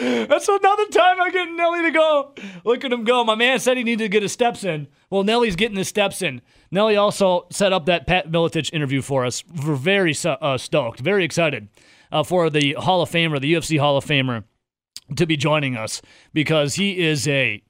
[0.28, 2.34] That's another time I get Nelly to go.
[2.64, 3.24] Look at him go.
[3.24, 4.86] My man said he needed to get his steps in.
[5.10, 6.40] Well, Nelly's getting his steps in.
[6.70, 9.42] Nelly also set up that Pat Miletich interview for us.
[9.44, 11.66] We're very uh, stoked, very excited
[12.12, 14.44] uh, for the Hall of Famer, the UFC Hall of Famer,
[15.16, 16.00] to be joining us
[16.32, 17.60] because he is a.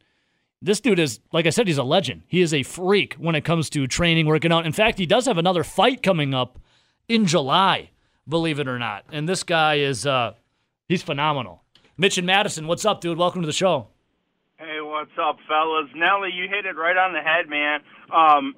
[0.60, 2.24] This dude is, like I said, he's a legend.
[2.26, 4.66] He is a freak when it comes to training, working out.
[4.66, 6.58] In fact, he does have another fight coming up
[7.08, 7.88] in July,
[8.28, 9.04] believe it or not.
[9.10, 10.34] And this guy is, uh,
[10.88, 11.62] he's phenomenal.
[11.96, 13.18] Mitch and Madison, what's up, dude?
[13.18, 13.88] Welcome to the show.
[14.56, 15.88] Hey, what's up, fellas?
[15.94, 17.80] Nelly, you hit it right on the head, man.
[18.12, 18.54] Um,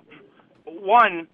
[0.65, 1.27] one,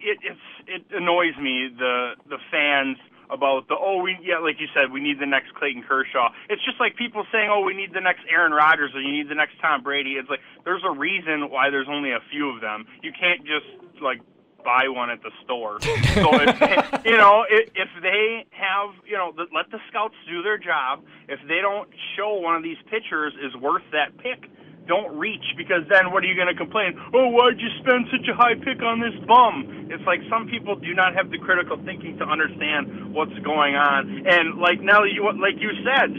[0.00, 0.18] it
[0.66, 2.96] it annoys me the the fans
[3.30, 6.30] about the oh we yeah like you said we need the next Clayton Kershaw.
[6.48, 9.28] It's just like people saying oh we need the next Aaron Rodgers or you need
[9.28, 10.12] the next Tom Brady.
[10.12, 12.86] It's like there's a reason why there's only a few of them.
[13.02, 13.66] You can't just
[14.02, 14.20] like
[14.62, 15.78] buy one at the store.
[16.20, 20.14] So if they, you know, if, if they have, you know, the, let the scouts
[20.28, 21.02] do their job.
[21.28, 24.50] If they don't show one of these pitchers is worth that pick,
[24.86, 26.98] don't reach because then what are you going to complain?
[27.14, 29.86] Oh, why'd you spend such a high pick on this bum?
[29.90, 34.26] It's like some people do not have the critical thinking to understand what's going on.
[34.26, 36.10] And like now, you like you said,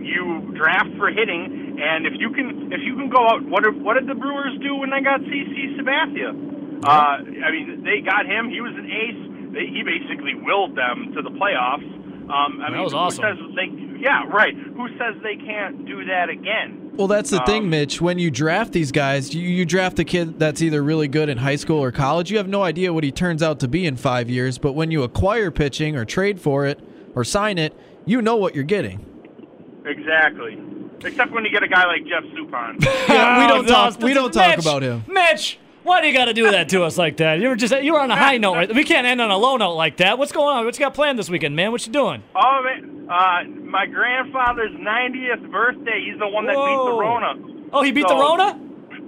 [0.00, 3.76] you draft for hitting, and if you can, if you can go out, what did,
[3.82, 6.59] what did the Brewers do when they got CC Sabathia?
[6.84, 6.88] Uh,
[7.44, 8.48] I mean, they got him.
[8.50, 9.52] He was an ace.
[9.52, 11.84] They, he basically willed them to the playoffs.
[12.30, 13.22] Um, I That mean, was who awesome.
[13.24, 14.00] says they?
[14.00, 14.54] Yeah, right.
[14.54, 16.90] Who says they can't do that again?
[16.94, 18.00] Well, that's the thing, Um, Mitch.
[18.00, 21.38] When you draft these guys, you, you draft a kid that's either really good in
[21.38, 22.30] high school or college.
[22.30, 24.56] You have no idea what he turns out to be in five years.
[24.58, 26.80] But when you acquire pitching or trade for it
[27.14, 29.04] or sign it, you know what you're getting.
[29.84, 30.58] Exactly.
[31.04, 32.82] Except when you get a guy like Jeff Suppan.
[33.08, 34.00] Yeah, we don't Oh, talk.
[34.00, 35.04] We don't talk Mitch, about him.
[35.08, 37.40] Mitch, why do you got to do that to us like that?
[37.40, 38.54] You were just you were on a high note.
[38.54, 38.74] Right?
[38.74, 40.18] We can't end on a low note like that.
[40.18, 40.64] What's going on?
[40.64, 41.72] What you got planned this weekend, man?
[41.72, 42.22] What you doing?
[42.36, 46.04] oh man, uh, my grandfather's 90th birthday.
[46.10, 47.68] He's the one that beat the Rona.
[47.72, 48.58] Oh, he beat the Rona.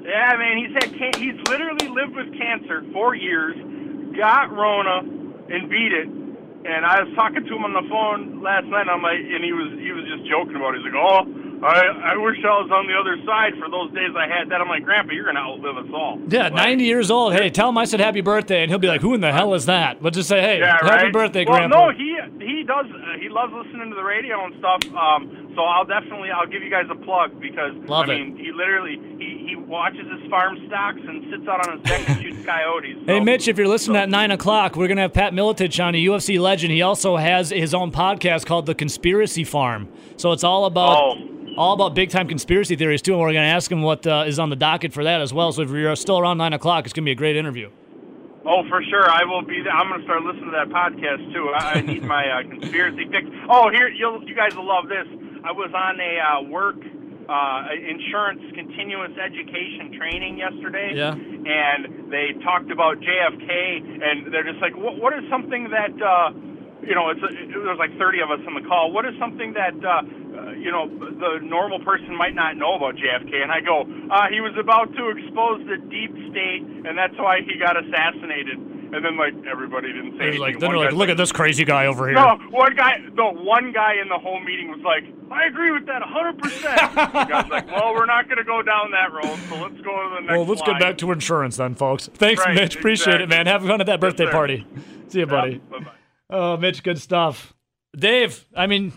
[0.03, 3.55] Yeah, man, he's had can- he's literally lived with cancer for years,
[4.17, 4.99] got Rona,
[5.49, 6.09] and beat it.
[6.09, 8.83] And I was talking to him on the phone last night.
[8.83, 10.75] And I'm like, and he was he was just joking about.
[10.75, 10.83] it.
[10.83, 11.23] He's like, oh,
[11.63, 14.61] I I wish I was on the other side for those days I had that.
[14.61, 16.19] I'm like, Grandpa, you're gonna outlive us all.
[16.29, 17.35] Yeah, Like, 90 years old.
[17.35, 19.55] Hey, tell him I said happy birthday, and he'll be like, "Who in the hell
[19.55, 21.13] is that?" But just say, "Hey, Yeah, happy right?
[21.13, 22.87] birthday, well, Grandpa." no, he he does.
[22.87, 24.81] Uh, he loves listening to the radio and stuff.
[24.95, 28.19] Um, so I'll definitely I'll give you guys a plug because Love I it.
[28.19, 32.09] mean he literally he, he watches his farm stocks and sits out on his deck
[32.09, 32.97] and shoots coyotes.
[33.07, 35.83] Hey, Mitch, if you're listening so- at 9 o'clock, we're going to have Pat Miletich
[35.83, 36.73] on, a UFC legend.
[36.73, 39.89] He also has his own podcast called The Conspiracy Farm.
[40.17, 41.29] So it's all about Oh.
[41.57, 43.13] All about big time conspiracy theories, too.
[43.13, 45.33] And we're going to ask him what uh, is on the docket for that as
[45.33, 45.53] well.
[45.53, 47.71] So if you're still around 9 o'clock, it's going to be a great interview.
[48.45, 49.09] Oh, for sure.
[49.09, 49.63] I will be.
[49.63, 49.73] There.
[49.73, 51.49] I'm going to start listening to that podcast too.
[51.55, 53.27] I, I need my uh, conspiracy fix.
[53.49, 55.07] Oh, here you'll you guys will love this.
[55.45, 56.77] I was on a uh, work
[57.29, 60.93] uh, insurance continuous education training yesterday.
[60.95, 61.15] Yeah.
[61.15, 65.95] And they talked about JFK, and they're just like, what, what is something that.
[66.03, 66.33] Uh,
[66.83, 68.91] you know, it's a, it was like 30 of us on the call.
[68.91, 70.03] What is something that uh,
[70.37, 73.43] uh, you know the normal person might not know about JFK?
[73.43, 77.41] And I go, uh, he was about to expose the deep state, and that's why
[77.41, 78.59] he got assassinated.
[78.95, 80.41] And then like everybody didn't say anything.
[80.41, 82.15] like, then One they're like, look at this crazy guy over here.
[82.15, 85.87] No, one guy, the one guy in the whole meeting was like, I agree with
[85.87, 86.43] that 100%.
[87.13, 89.93] the guy's like, well, we're not going to go down that road, so let's go
[89.97, 90.73] to the next Well, let's slide.
[90.75, 92.11] get back to insurance then, folks.
[92.13, 92.77] Thanks, Right, Mitch.
[92.77, 93.47] Appreciate it, man.
[93.47, 94.31] Have fun at that birthday sir.
[94.31, 94.67] party.
[95.09, 95.53] See you, buddy.
[95.73, 95.91] Yeah, bye-bye.
[96.29, 97.55] Oh, Mitch, good stuff.
[97.97, 98.93] Dave, I mean,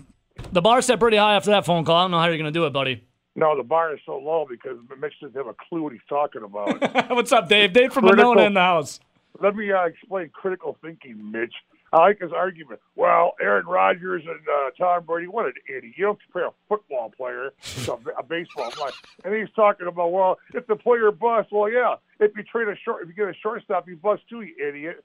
[0.52, 1.96] the bar set pretty high after that phone call.
[1.96, 3.04] I don't know how you're going to do it, buddy.
[3.36, 6.44] No, the bar is so low because Mitch doesn't have a clue what he's talking
[6.44, 7.10] about.
[7.10, 7.74] What's up, Dave?
[7.74, 8.34] Dave from Critical.
[8.34, 9.00] Monona in the house.
[9.42, 11.54] Let me uh, explain critical thinking, Mitch.
[11.92, 12.80] I like his argument.
[12.96, 15.94] Well, Aaron Rodgers and uh, Tom Brady, what an idiot.
[15.98, 17.52] You don't compare a football player
[17.84, 18.92] to a, a baseball player.
[19.24, 21.96] And he's talking about, well, if the player busts, well, yeah.
[22.20, 25.04] If you trade a short, if you get a shortstop, you bust too, you idiot.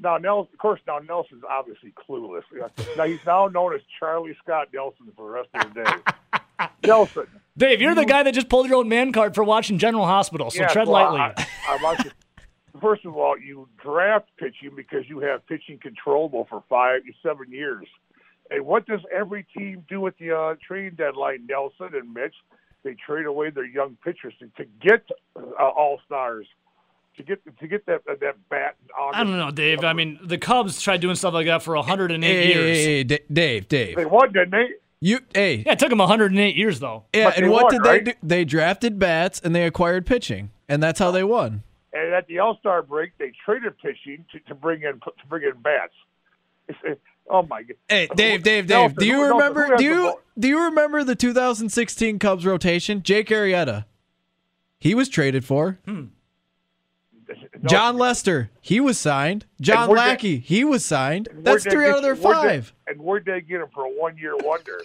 [0.00, 2.42] Now, Nelson, of course, now Nelson's obviously clueless.
[2.96, 6.66] Now he's now known as Charlie Scott Nelson for the rest of the day.
[6.86, 7.26] Nelson,
[7.56, 10.50] Dave, you're the guy that just pulled your own man card for watching General Hospital,
[10.50, 11.44] so tread well, lightly.
[11.68, 12.12] I, I to,
[12.80, 17.86] first of all, you draft pitching because you have pitching controllable for five, seven years.
[18.50, 22.34] And what does every team do at the uh, trading deadline, Nelson and Mitch?
[22.82, 26.46] They trade away their young pitchers to, to get uh, all stars,
[27.16, 28.76] to get to get that uh, that bat.
[28.82, 29.20] in August.
[29.20, 29.84] I don't know, Dave.
[29.84, 32.76] I mean, the Cubs tried doing stuff like that for 108 Hey, years.
[32.78, 33.96] hey, hey, Da- Dave, Dave.
[33.96, 34.68] They won, didn't they?
[35.00, 37.04] You, hey, Yeah, it took them 108 years, though.
[37.12, 38.04] yeah, But and what won, did right?
[38.04, 38.18] they do?
[38.22, 41.62] They drafted bats and they acquired pitching, and that's how they won.
[41.92, 45.42] And at the All Star break, they traded pitching to, to bring in to bring
[45.42, 45.92] in bats.
[46.68, 47.76] It's, it, oh my god!
[47.88, 48.68] Hey, Dave, Dave, Dave.
[48.68, 49.76] Nelson, do you Nelson, remember?
[49.76, 53.02] Do you do you remember the 2016 Cubs rotation?
[53.02, 53.84] Jake Arrieta.
[54.80, 55.78] He was traded for.
[55.86, 56.04] Hmm.
[57.62, 58.50] No, Jon Lester.
[58.60, 59.46] He was signed.
[59.60, 60.38] John where'd they- Lackey.
[60.38, 61.28] He was signed.
[61.32, 62.72] That's three out of their where'd they- five.
[62.88, 64.80] and where'd they get him for a one year wonder?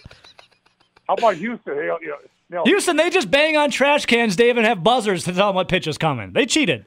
[1.08, 1.74] How about Houston?
[1.74, 2.16] Hey, you know,
[2.48, 5.56] now, Houston, they just bang on trash cans, Dave, and have buzzers to tell them
[5.56, 6.32] what pitch is coming.
[6.32, 6.84] They cheated.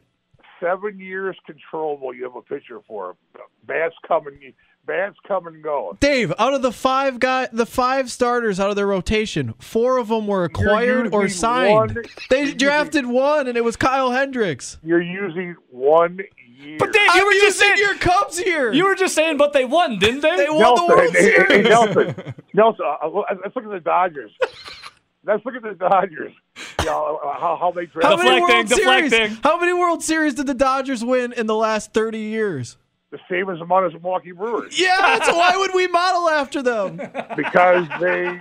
[0.62, 2.14] seven years controllable.
[2.14, 3.16] You have a pitcher for him.
[3.66, 4.28] Bats come
[4.88, 5.98] and bats come and go.
[6.00, 10.08] Dave, out of the five guy, the five starters out of their rotation, four of
[10.10, 11.96] them were acquired or signed.
[11.96, 14.78] one- they you're drafted one, and it was Kyle Hendricks.
[14.84, 16.20] You're using one
[16.58, 16.78] year.
[16.80, 18.72] But Dave, you I'm were just using saying your Cubs here.
[18.72, 20.36] you were just saying, but they won, didn't they?
[20.38, 21.70] They won the World hey, hey, hey, Series.
[21.70, 24.32] Nelson, Nelson, uh, uh, let's look at the Dodgers.
[25.26, 26.34] Let's look at the Dodgers.
[26.80, 29.12] you know, how, how they draft How many Deflecting, World Series?
[29.12, 29.38] deflecting.
[29.44, 32.78] How many World Series did the Dodgers win in the last 30 years?
[33.14, 36.64] The same as the amount as Milwaukee Brewers Yeah, so why would we model after
[36.64, 36.98] them?
[37.38, 38.40] because they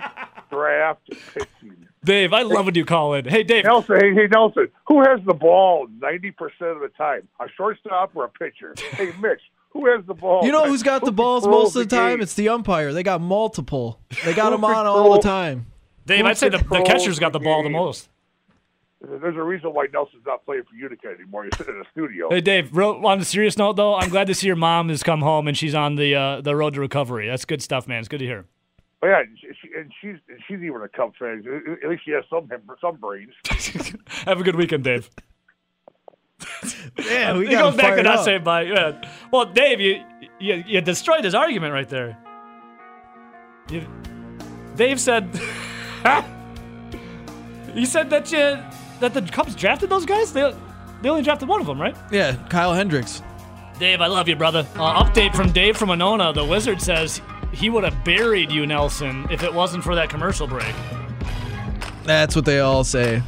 [0.49, 1.87] draft pitching.
[2.03, 3.25] Dave, I love when you call in.
[3.25, 3.65] Hey, Dave.
[3.65, 7.27] Nelson, hey, hey, Nelson, who has the ball 90% of the time?
[7.39, 8.73] A shortstop or a pitcher?
[8.93, 10.43] Hey, Mitch, who has the ball?
[10.43, 12.13] You know who's got Who the balls most of the time?
[12.13, 12.21] game?
[12.21, 12.91] It's the umpire.
[12.93, 13.99] They got multiple.
[14.25, 15.67] They got Who them on all the time.
[16.07, 18.09] Dave, Who I'd say the, the catcher's got the the ball the most.
[19.05, 21.43] There's a reason why Nelson's not playing for Utica anymore.
[21.51, 22.29] He's sitting in a studio.
[22.29, 22.75] Hey, Dave.
[22.75, 25.47] Real, on a serious note, though, I'm glad to see your mom has come home
[25.47, 27.27] and she's on the uh, the road to recovery.
[27.27, 27.99] That's good stuff, man.
[27.99, 28.45] It's good to hear.
[29.01, 31.43] Oh, yeah, and she, she- and she's and she's even a Cubs fan.
[31.83, 33.33] At least she has some some brains.
[34.25, 35.09] Have a good weekend, Dave.
[36.97, 38.25] Yeah, we he got goes back to fired not up.
[38.25, 38.63] saying bye.
[38.63, 39.01] Yeah.
[39.31, 40.03] Well, Dave, you,
[40.39, 42.17] you you destroyed his argument right there.
[43.69, 43.85] You,
[44.75, 45.29] Dave said
[47.73, 48.57] he said that you
[49.03, 50.31] that the Cubs drafted those guys.
[50.31, 50.53] They
[51.01, 51.95] they only drafted one of them, right?
[52.11, 53.21] Yeah, Kyle Hendricks.
[53.77, 54.65] Dave, I love you, brother.
[54.75, 56.31] Uh, update from Dave from Monona.
[56.31, 60.47] The Wizard says he would have buried you, Nelson, if it wasn't for that commercial
[60.47, 60.73] break.
[62.03, 63.21] That's what they all say.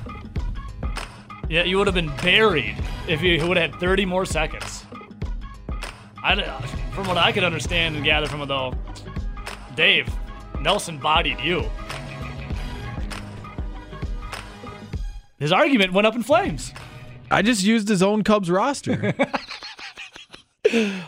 [1.49, 4.85] Yeah, you would have been buried if you would have had 30 more seconds.
[6.23, 6.41] I,
[6.93, 8.73] from what I could understand and gather from it, though,
[9.75, 10.07] Dave,
[10.61, 11.69] Nelson bodied you.
[15.39, 16.73] His argument went up in flames.
[17.29, 19.13] I just used his own Cubs roster.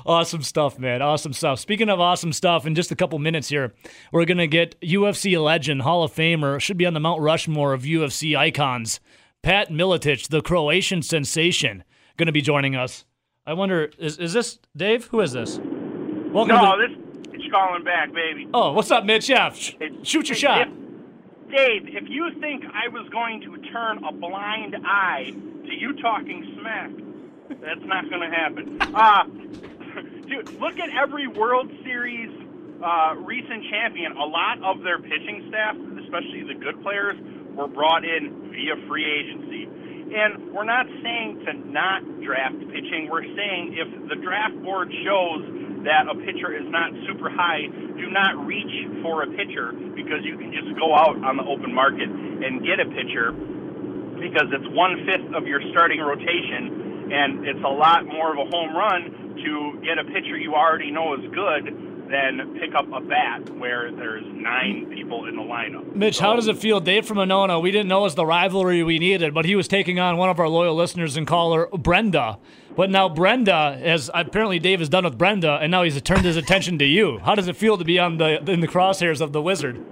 [0.05, 1.01] Awesome stuff, man.
[1.01, 1.59] Awesome stuff.
[1.59, 3.73] Speaking of awesome stuff, in just a couple minutes here,
[4.11, 7.73] we're going to get UFC legend, Hall of Famer, should be on the Mount Rushmore
[7.73, 8.99] of UFC icons.
[9.41, 11.83] Pat Miletich, the Croatian sensation,
[12.17, 13.03] going to be joining us.
[13.47, 15.05] I wonder, is, is this Dave?
[15.07, 15.57] Who is this?
[15.57, 16.97] Welcome No, to this
[17.33, 18.47] it's calling back, baby.
[18.53, 19.27] Oh, what's up, Mitch?
[19.27, 20.67] Yeah, sh- shoot your shot.
[20.67, 20.73] If,
[21.49, 26.57] Dave, if you think I was going to turn a blind eye to you talking
[26.60, 26.91] smack,
[27.62, 28.77] that's not going to happen.
[28.81, 29.23] Uh,
[30.27, 32.29] dude, look at every World Series
[32.83, 34.17] uh, recent champion.
[34.17, 37.15] A lot of their pitching staff, especially the good players,
[37.55, 39.63] were brought in via free agency.
[40.13, 43.07] And we're not saying to not draft pitching.
[43.10, 45.43] We're saying if the draft board shows
[45.88, 47.63] that a pitcher is not super high,
[47.95, 48.69] do not reach
[49.02, 52.84] for a pitcher because you can just go out on the open market and get
[52.84, 53.32] a pitcher
[54.19, 58.47] because it's one fifth of your starting rotation, and it's a lot more of a
[58.52, 63.02] home run to get a pitcher you already know is good than pick up a
[63.02, 65.96] bat where there's nine people in the lineup.
[65.96, 66.80] Mitch, how does it feel?
[66.80, 69.67] Dave from Monona, we didn't know it was the rivalry we needed, but he was
[69.67, 72.39] taking on one of our loyal listeners and caller, Brenda.
[72.76, 76.38] But now Brenda, as apparently Dave is done with Brenda, and now he's turned his
[76.38, 77.17] attention to you.
[77.20, 79.84] How does it feel to be on the in the crosshairs of the wizard?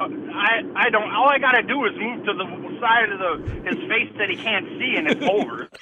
[0.00, 1.10] Uh, I I don't.
[1.14, 4.36] All I gotta do is move to the side of the his face that he
[4.36, 5.68] can't see, and it's over.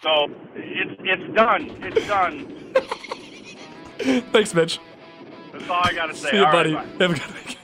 [0.00, 1.76] So it's it's done.
[1.82, 2.46] It's done.
[4.32, 4.78] Thanks, Mitch.
[5.52, 6.30] That's all I gotta say.
[6.30, 6.74] See you, All right, buddy.
[6.74, 6.84] bye.
[7.06, 7.56] Have a good weekend.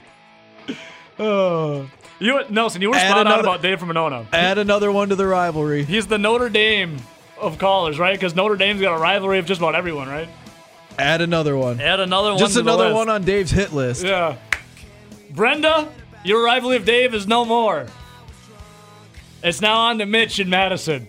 [1.17, 1.89] Oh.
[2.19, 4.25] You, Nelson, you were Add spot on about Dave from Monona.
[4.33, 5.85] Add another one to the rivalry.
[5.85, 6.97] He's the Notre Dame
[7.39, 8.13] of callers, right?
[8.13, 10.27] Because Notre Dame's got a rivalry of just about everyone, right?
[10.99, 11.79] Add another one.
[11.79, 12.39] Add another one.
[12.39, 12.95] Just to the another list.
[12.95, 14.03] one on Dave's hit list.
[14.03, 14.35] Yeah.
[15.31, 15.89] Brenda,
[16.25, 17.87] your rivalry of Dave is no more.
[19.43, 21.07] It's now on to Mitch and Madison.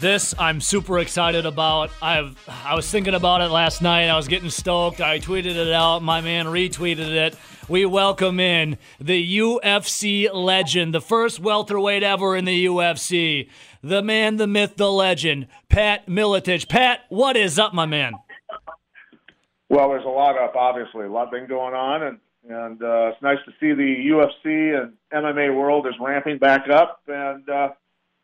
[0.00, 1.90] This I'm super excited about.
[2.00, 4.08] I've I was thinking about it last night.
[4.08, 5.00] I was getting stoked.
[5.00, 6.02] I tweeted it out.
[6.02, 7.36] My man retweeted it.
[7.68, 13.48] We welcome in the UFC legend, the first welterweight ever in the UFC.
[13.82, 16.68] The man, the myth, the legend, Pat Miletich.
[16.68, 18.14] Pat, what is up, my man?
[19.68, 23.22] Well, there's a lot up, obviously, a lot been going on, and and uh, it's
[23.22, 27.68] nice to see the UFC and MMA world is ramping back up, and uh,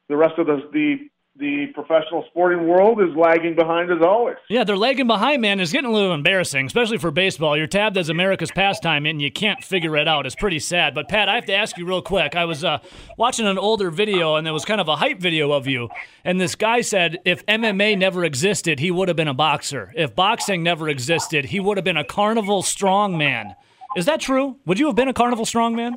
[0.09, 1.09] the rest of the the
[1.39, 4.37] the professional sporting world is lagging behind as always.
[4.49, 5.61] Yeah, they're lagging behind, man.
[5.61, 7.57] It's getting a little embarrassing, especially for baseball.
[7.57, 10.27] You're tabbed as America's pastime, and you can't figure it out.
[10.27, 10.95] It's pretty sad.
[10.95, 12.35] But Pat, I have to ask you real quick.
[12.35, 12.79] I was uh,
[13.19, 15.89] watching an older video, and there was kind of a hype video of you,
[16.25, 19.93] and this guy said if MMA never existed, he would have been a boxer.
[19.97, 23.55] If boxing never existed, he would have been a carnival strongman.
[23.97, 24.57] Is that true?
[24.67, 25.97] Would you have been a carnival strongman?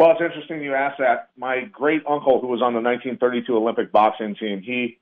[0.00, 1.28] Well, it's interesting you asked that.
[1.36, 4.98] My great uncle, who was on the 1932 Olympic boxing team, he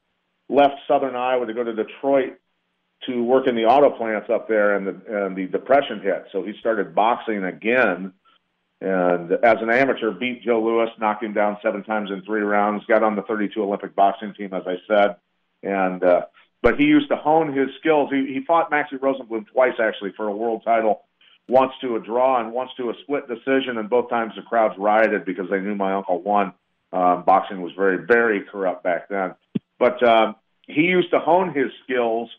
[0.48, 2.32] left Southern Iowa to go to Detroit
[3.06, 6.24] to work in the auto plants up there, and the and the depression hit.
[6.32, 8.12] So he started boxing again,
[8.80, 12.84] and as an amateur, beat Joe Louis, knocked him down seven times in three rounds.
[12.86, 15.14] Got on the 32 Olympic boxing team, as I said,
[15.62, 16.22] and uh,
[16.60, 18.10] but he used to hone his skills.
[18.10, 21.02] He he fought Maxie Rosenbloom twice actually for a world title
[21.48, 24.74] once to a draw and once to a split decision, and both times the crowds
[24.78, 26.52] rioted because they knew my uncle won.
[26.92, 29.34] Um, boxing was very, very corrupt back then.
[29.78, 30.36] But um,
[30.66, 32.30] he used to hone his skills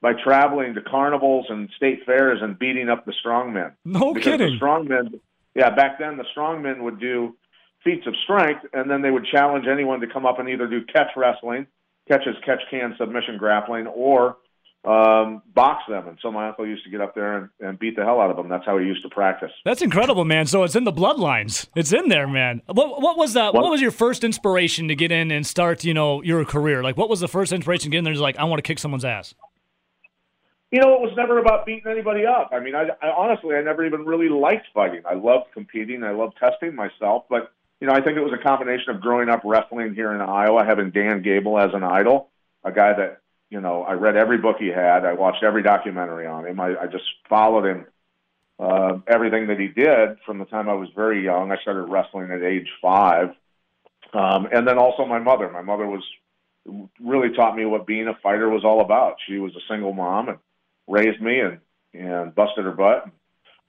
[0.00, 3.72] by traveling to carnivals and state fairs and beating up the strongmen.
[3.84, 4.58] No because kidding.
[4.58, 5.20] The strongmen,
[5.54, 7.36] yeah, back then the strongmen would do
[7.84, 10.84] feats of strength, and then they would challenge anyone to come up and either do
[10.84, 11.66] catch wrestling,
[12.08, 14.36] catch as catch can submission grappling, or
[14.84, 16.08] um, box them.
[16.08, 18.30] And so my uncle used to get up there and, and beat the hell out
[18.30, 18.48] of them.
[18.48, 19.52] That's how he used to practice.
[19.64, 20.46] That's incredible, man.
[20.46, 21.68] So it's in the bloodlines.
[21.76, 22.62] It's in there, man.
[22.66, 23.54] What what was that?
[23.54, 23.70] What, What?
[23.70, 26.82] was your first inspiration to get in and start, you know, your career?
[26.82, 28.12] Like what was the first inspiration to get in there?
[28.12, 29.34] Just like I want to kick someone's ass.
[30.72, 32.48] You know, it was never about beating anybody up.
[32.50, 35.02] I mean, I, I honestly, I never even really liked fighting.
[35.04, 36.02] I loved competing.
[36.02, 37.24] I loved testing myself.
[37.28, 40.22] But, you know, I think it was a combination of growing up wrestling here in
[40.22, 42.30] Iowa, having Dan Gable as an idol,
[42.64, 43.18] a guy that,
[43.52, 45.04] you know, I read every book he had.
[45.04, 46.58] I watched every documentary on him.
[46.58, 47.86] I, I just followed him,
[48.58, 51.52] uh, everything that he did from the time I was very young.
[51.52, 53.28] I started wrestling at age five.
[54.14, 55.50] Um, and then also my mother.
[55.50, 56.02] My mother was
[56.98, 59.16] really taught me what being a fighter was all about.
[59.26, 60.38] She was a single mom and
[60.88, 61.58] raised me and
[61.92, 63.04] and busted her butt.
[63.04, 63.12] and,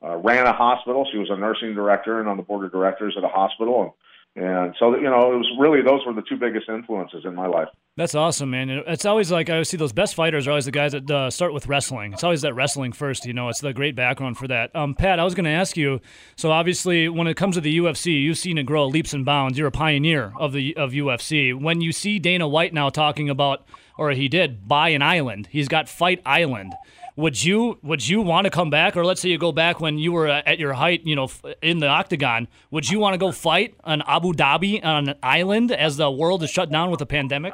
[0.01, 1.05] Uh, ran a hospital.
[1.11, 3.83] She was a nursing director and on the board of directors at a hospital.
[3.83, 3.91] And,
[4.35, 7.45] and so, you know, it was really those were the two biggest influences in my
[7.45, 7.67] life.
[7.95, 8.71] That's awesome, man.
[8.71, 11.53] It's always like I see those best fighters are always the guys that uh, start
[11.53, 12.13] with wrestling.
[12.13, 13.49] It's always that wrestling first, you know.
[13.49, 14.75] It's the great background for that.
[14.75, 16.01] Um, Pat, I was going to ask you.
[16.35, 19.59] So obviously, when it comes to the UFC, you've seen it grow leaps and bounds.
[19.59, 21.53] You're a pioneer of the of UFC.
[21.53, 25.47] When you see Dana White now talking about, or he did, buy an island.
[25.51, 26.73] He's got Fight Island.
[27.15, 29.99] Would you would you want to come back, or let's say you go back when
[29.99, 31.29] you were at your height, you know,
[31.61, 32.47] in the octagon?
[32.71, 36.41] Would you want to go fight on Abu Dhabi on an island as the world
[36.41, 37.53] is shut down with a pandemic?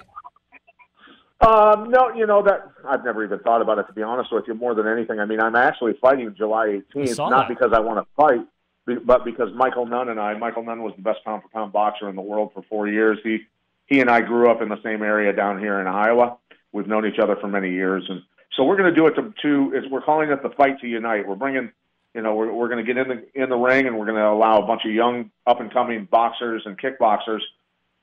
[1.42, 4.46] Um, no, you know that I've never even thought about it to be honest with
[4.48, 4.54] you.
[4.54, 7.50] More than anything, I mean, I'm actually fighting July 18th, not that.
[7.50, 10.38] because I want to fight, but because Michael Nunn and I.
[10.38, 13.20] Michael Nunn was the best pound for pound boxer in the world for four years.
[13.24, 13.40] He
[13.88, 16.38] he and I grew up in the same area down here in Iowa.
[16.74, 18.22] We've known each other for many years, and
[18.56, 20.88] so we're going to do it to, to is we're calling it the fight to
[20.88, 21.28] unite.
[21.28, 21.72] We're bringing,
[22.14, 24.18] you know, we're we're going to get in the in the ring and we're going
[24.18, 27.42] to allow a bunch of young up and coming boxers and kickboxers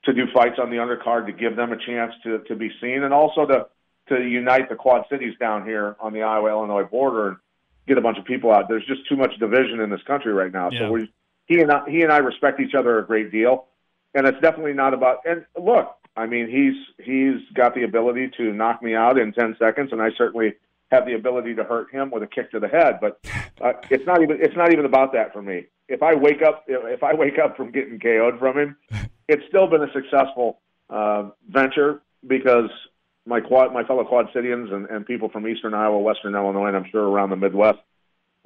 [0.03, 3.03] to do fights on the undercard to give them a chance to to be seen
[3.03, 3.67] and also to
[4.09, 7.37] to unite the Quad Cities down here on the Iowa Illinois border and
[7.87, 8.69] get a bunch of people out.
[8.69, 10.69] There's just too much division in this country right now.
[10.71, 10.79] Yeah.
[10.79, 11.11] So we
[11.45, 13.65] he and I, he and I respect each other a great deal,
[14.13, 15.19] and it's definitely not about.
[15.25, 19.55] And look, I mean, he's he's got the ability to knock me out in ten
[19.59, 20.55] seconds, and I certainly
[20.91, 22.99] have the ability to hurt him with a kick to the head.
[22.99, 23.19] But
[23.61, 25.67] uh, it's not even it's not even about that for me.
[25.87, 28.77] If I wake up if I wake up from getting KO'd from him,
[29.27, 30.59] it's still been a successful
[30.89, 32.69] uh, venture because
[33.27, 36.77] my quad, my fellow Quad Cityans and, and people from Eastern Iowa, Western Illinois, and
[36.77, 37.79] I'm sure around the Midwest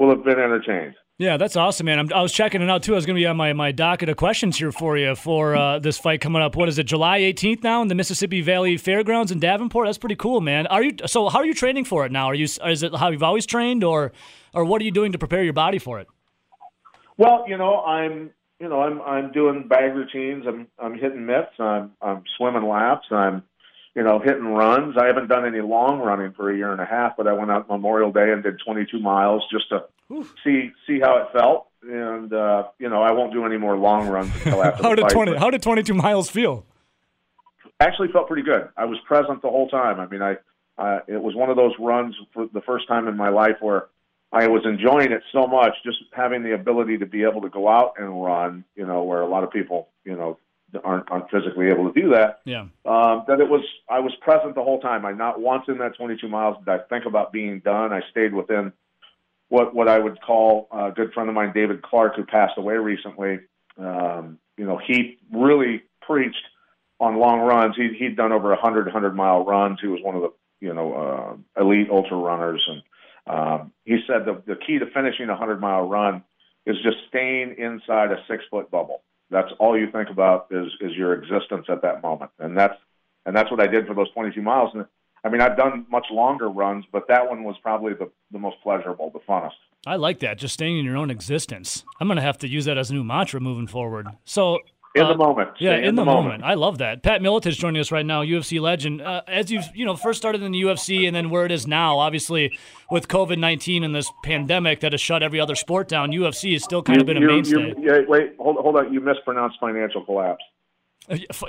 [0.01, 0.95] will have been entertained.
[1.19, 1.99] Yeah, that's awesome, man.
[1.99, 2.93] I'm, I was checking it out too.
[2.93, 5.55] I was going to be on my, my docket of questions here for you for
[5.55, 6.55] uh, this fight coming up.
[6.55, 9.85] What is it, July 18th now in the Mississippi Valley Fairgrounds in Davenport?
[9.85, 10.65] That's pretty cool, man.
[10.67, 11.29] Are you so?
[11.29, 12.25] How are you training for it now?
[12.25, 12.45] Are you?
[12.45, 14.11] Is it how you've always trained, or
[14.55, 16.07] or what are you doing to prepare your body for it?
[17.17, 20.45] Well, you know, I'm you know I'm I'm doing bag routines.
[20.47, 21.53] I'm I'm hitting mitts.
[21.59, 23.05] I'm I'm swimming laps.
[23.11, 23.43] I'm
[23.95, 24.95] you know hitting runs.
[24.97, 27.51] I haven't done any long running for a year and a half, but I went
[27.51, 29.85] out Memorial Day and did 22 miles just to
[30.43, 31.67] see see how it felt.
[31.83, 34.95] And uh, you know, I won't do any more long runs until after How the
[34.97, 35.11] did fight.
[35.13, 35.37] 20?
[35.37, 36.65] How did 22 miles feel?
[37.81, 38.69] actually felt pretty good.
[38.77, 39.99] I was present the whole time.
[39.99, 40.37] I mean, I
[40.77, 43.87] uh, it was one of those runs for the first time in my life where
[44.31, 47.67] I was enjoying it so much, just having the ability to be able to go
[47.67, 48.63] out and run.
[48.75, 50.37] You know, where a lot of people, you know,
[50.83, 52.41] aren't aren't physically able to do that.
[52.45, 52.67] Yeah.
[52.85, 55.05] Um, that it was I was present the whole time.
[55.05, 57.93] I not once in that 22 miles did I think about being done.
[57.93, 58.73] I stayed within
[59.49, 62.75] what what I would call a good friend of mine, David Clark, who passed away
[62.75, 63.39] recently.
[63.77, 66.43] Um, you know, he really preached
[66.99, 67.75] on long runs.
[67.75, 69.79] He he'd done over 100 100 mile runs.
[69.81, 70.93] He was one of the you know
[71.57, 72.81] uh, elite ultra runners, and
[73.27, 76.23] um, he said the the key to finishing a 100 mile run
[76.65, 79.03] is just staying inside a six foot bubble.
[79.31, 82.75] That's all you think about is is your existence at that moment, and that's
[83.25, 84.71] and that's what I did for those 22 miles.
[84.73, 84.85] And
[85.23, 88.57] I mean, I've done much longer runs, but that one was probably the the most
[88.61, 89.51] pleasurable, the funnest.
[89.87, 90.37] I like that.
[90.37, 91.83] Just staying in your own existence.
[91.99, 94.07] I'm gonna have to use that as a new mantra moving forward.
[94.25, 94.59] So.
[94.93, 95.51] In uh, the moment.
[95.57, 96.43] Yeah, Stay in, the, moment.
[96.43, 97.01] I love that.
[97.01, 99.01] Pat Miletich joining us right now, UFC legend.
[99.01, 101.65] Uh, as you've, you know first started in the UFC and then where it is
[101.65, 102.57] now, obviously
[102.89, 106.63] with COVID nineteen and this pandemic that has shut every other sport down, UFC has
[106.63, 107.69] still kind of been a You- mainstay.
[107.69, 108.93] you- yeah, wait, hold, hold on.
[108.93, 110.43] You mispronounced financial collapse.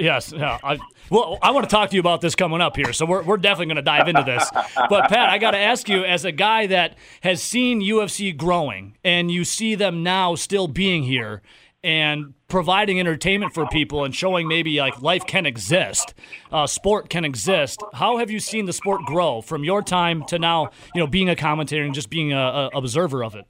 [0.01, 0.59] Yes, yeah.
[0.65, 0.79] I,
[1.11, 3.37] well, I want to talk to you about this coming up here, so we're, we're
[3.37, 4.51] definitely going to dive into this.
[4.89, 8.97] But Pat, I got to ask you, as a guy that has seen UFC growing,
[9.05, 11.43] and you see them now still being here
[11.85, 16.15] and providing entertainment for people and showing maybe like life can exist,
[16.53, 17.83] uh, sport can exist.
[17.93, 20.71] How have you seen the sport grow from your time to now?
[20.95, 23.45] You know, being a commentator and just being a, observer of it.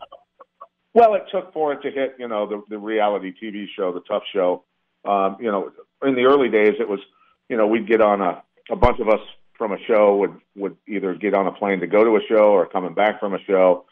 [0.95, 4.01] Well, it took for it to hit, you know, the, the reality TV show, the
[4.01, 4.64] Tough Show.
[5.05, 5.72] Um, you know,
[6.03, 7.01] in the early days, it was,
[7.49, 9.20] you know, we'd get on a a bunch of us
[9.59, 12.53] from a show would would either get on a plane to go to a show
[12.53, 13.85] or coming back from a show,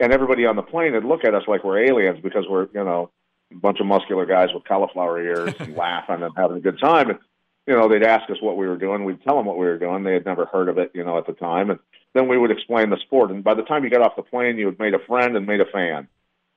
[0.00, 2.84] and everybody on the plane would look at us like we're aliens because we're, you
[2.84, 3.10] know,
[3.54, 7.10] a bunch of muscular guys with cauliflower ears and laughing and having a good time.
[7.10, 7.18] And
[7.66, 9.04] you know, they'd ask us what we were doing.
[9.04, 10.02] We'd tell them what we were doing.
[10.02, 11.70] They had never heard of it, you know, at the time.
[11.70, 11.78] And
[12.12, 13.30] then we would explain the sport.
[13.30, 15.46] And by the time you got off the plane, you had made a friend and
[15.46, 16.08] made a fan,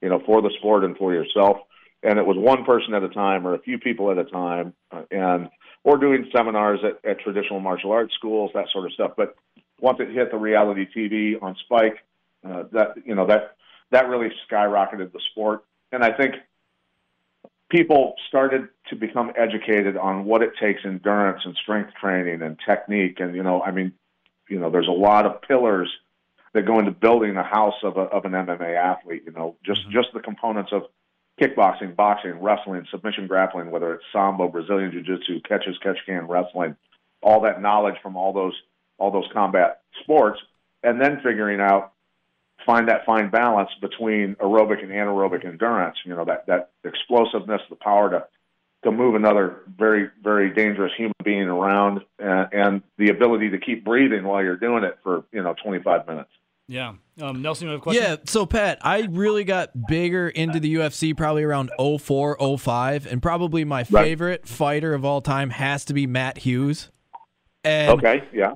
[0.01, 1.57] you know, for the sport and for yourself
[2.05, 4.73] and it was one person at a time or a few people at a time,
[4.91, 5.49] uh, and
[5.83, 9.11] or doing seminars at, at traditional martial arts schools, that sort of stuff.
[9.17, 9.35] But
[9.79, 12.05] once it hit the reality TV on Spike,
[12.47, 13.55] uh, that you know that
[13.91, 16.35] that really skyrocketed the sport, and I think
[17.69, 23.19] people started to become educated on what it takes endurance and strength training and technique,
[23.19, 23.93] and you know, I mean,
[24.49, 25.91] you know, there's a lot of pillars
[26.53, 29.23] that go into building a house of a, of an MMA athlete.
[29.25, 29.91] You know, just mm-hmm.
[29.91, 30.83] just the components of
[31.41, 36.77] kickboxing, boxing, wrestling, submission grappling, whether it's sambo, Brazilian jiu-jitsu, catches, catch can, wrestling,
[37.21, 38.53] all that knowledge from all those
[38.97, 40.39] all those combat sports,
[40.83, 41.93] and then figuring out
[42.65, 45.97] find that fine balance between aerobic and anaerobic endurance.
[46.05, 48.25] You know that that explosiveness, the power to
[48.83, 53.83] to move another very very dangerous human being around, and, and the ability to keep
[53.83, 56.29] breathing while you're doing it for you know 25 minutes.
[56.67, 56.93] Yeah.
[57.21, 58.03] Um, Nelson, you have a question?
[58.03, 58.15] Yeah.
[58.25, 63.63] So, Pat, I really got bigger into the UFC probably around 04, 05, and probably
[63.63, 64.47] my favorite right.
[64.47, 66.89] fighter of all time has to be Matt Hughes.
[67.63, 68.23] And okay.
[68.33, 68.53] Yeah.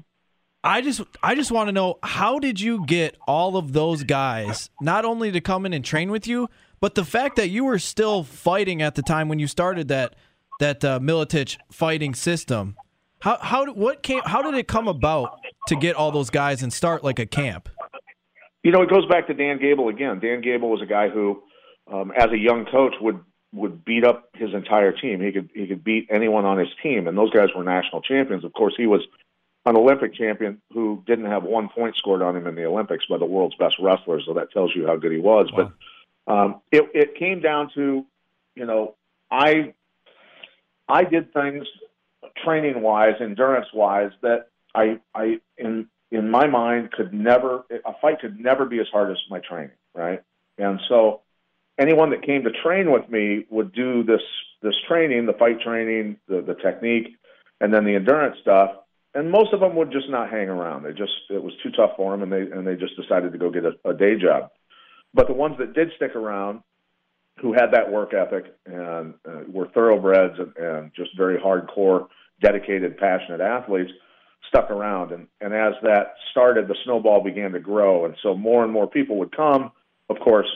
[0.64, 4.70] I just I just want to know how did you get all of those guys
[4.82, 6.50] not only to come in and train with you,
[6.82, 10.16] but the fact that you were still fighting at the time when you started that
[10.60, 12.76] that uh, Miletich fighting system.
[13.22, 16.74] How how what came how did it come about to get all those guys and
[16.74, 17.70] start like a camp?
[18.64, 20.20] You know, it goes back to Dan Gable again.
[20.20, 21.42] Dan Gable was a guy who,
[21.92, 23.20] um, as a young coach, would
[23.54, 25.22] would beat up his entire team.
[25.22, 28.44] He could he could beat anyone on his team, and those guys were national champions.
[28.44, 29.02] Of course, he was
[29.66, 33.18] an Olympic champion who didn't have one point scored on him in the Olympics by
[33.18, 34.24] the world's best wrestlers.
[34.26, 35.52] So that tells you how good he was.
[35.52, 35.72] Wow.
[36.26, 38.06] But um, it it came down to,
[38.56, 38.96] you know,
[39.30, 39.74] I
[40.88, 41.66] I did things
[42.44, 48.20] training wise, endurance wise that I I in in my mind could never a fight
[48.22, 50.22] could never be as hard as my training, right?
[50.58, 51.22] And so
[51.78, 54.22] anyone that came to train with me would do this
[54.62, 57.16] this training, the fight training, the the technique,
[57.62, 58.72] and then the endurance stuff.
[59.16, 60.84] And most of them would just not hang around.
[60.84, 63.38] They just it was too tough for them, and they and they just decided to
[63.38, 64.52] go get a, a day job.
[65.14, 66.62] But the ones that did stick around,
[67.42, 72.08] who had that work ethic and uh, were thoroughbreds and, and just very hardcore,
[72.42, 73.92] dedicated, passionate athletes,
[74.48, 75.12] stuck around.
[75.12, 78.06] And, and as that started, the snowball began to grow.
[78.06, 79.72] And so more and more people would come.
[80.10, 80.48] Of course,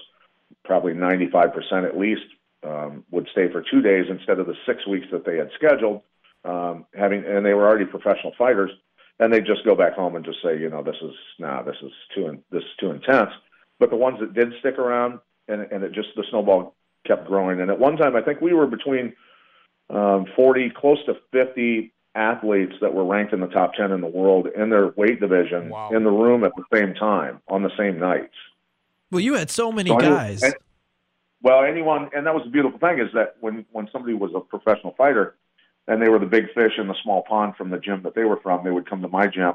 [0.64, 2.22] probably 95% at least
[2.64, 6.02] um, would stay for two days instead of the six weeks that they had scheduled.
[6.46, 8.72] Um, having and they were already professional fighters,
[9.20, 11.78] and they just go back home and just say, you know, this is nah, this
[11.82, 13.32] is too in, this is too intense.
[13.80, 16.76] But the ones that did stick around, and and it just the snowball
[17.06, 17.62] kept growing.
[17.62, 19.14] And at one time, I think we were between
[19.90, 24.08] um, 40, close to 50 athletes that were ranked in the top 10 in the
[24.08, 25.90] world in their weight division wow.
[25.92, 28.36] in the room at the same time on the same nights.
[29.12, 30.44] Well, you had so many so guys.
[31.42, 34.40] well, anyone, and that was the beautiful thing is that when, when somebody was a
[34.40, 35.36] professional fighter
[35.88, 38.24] and they were the big fish in the small pond from the gym that they
[38.24, 39.54] were from, they would come to my gym.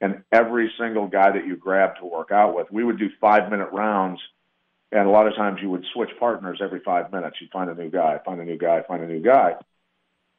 [0.00, 3.50] And every single guy that you grabbed to work out with, we would do five
[3.50, 4.20] minute rounds.
[4.90, 7.36] And a lot of times you would switch partners every five minutes.
[7.40, 9.56] You'd find a new guy, find a new guy, find a new guy.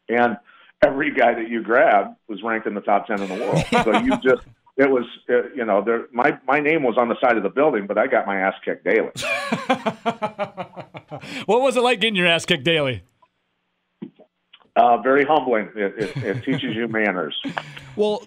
[0.07, 0.37] And
[0.83, 3.63] every guy that you grabbed was ranked in the top 10 in the world.
[3.83, 4.43] so you just,
[4.77, 7.49] it was, it, you know, there, my, my name was on the side of the
[7.49, 9.11] building, but I got my ass kicked daily.
[11.45, 13.03] what was it like getting your ass kicked daily?
[14.76, 15.70] Uh, very humbling.
[15.76, 17.39] It, it, it teaches you manners.
[17.95, 18.24] Well,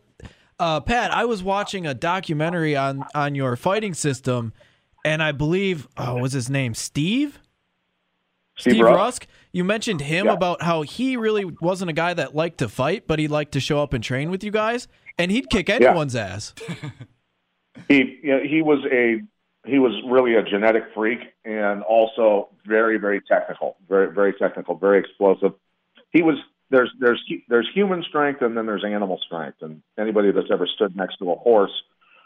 [0.59, 4.53] uh, Pat, I was watching a documentary on on your fighting system,
[5.05, 7.41] and I believe, oh, was his name Steve?
[8.57, 8.97] Steve, Steve Rusk.
[8.97, 9.27] Rusk.
[9.53, 10.33] You mentioned him yeah.
[10.33, 13.61] about how he really wasn't a guy that liked to fight, but he liked to
[13.61, 14.89] show up and train with you guys,
[15.19, 16.27] and he'd kick anyone's yeah.
[16.27, 16.55] ass.
[17.89, 19.21] he you know, he was a
[19.67, 24.99] he was really a genetic freak and also very very technical, very very technical, very
[24.99, 25.53] explosive.
[26.13, 26.37] He was
[26.71, 29.59] there's there's there's human strength and then there's animal strength.
[29.61, 31.73] And anybody that's ever stood next to a horse,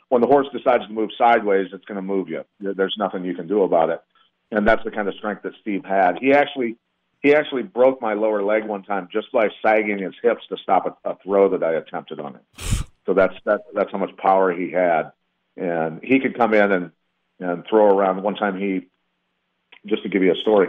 [0.09, 2.45] when the horse decides to move sideways, it's going to move you.
[2.61, 4.01] There's nothing you can do about it.
[4.51, 6.18] And that's the kind of strength that Steve had.
[6.20, 6.76] He actually
[7.22, 10.87] he actually broke my lower leg one time just by sagging his hips to stop
[11.05, 12.87] a, a throw that I attempted on him.
[13.05, 15.11] So that's that that's how much power he had.
[15.57, 16.91] And he could come in and
[17.41, 18.22] and throw around.
[18.22, 18.89] One time he
[19.87, 20.68] just to give you a story,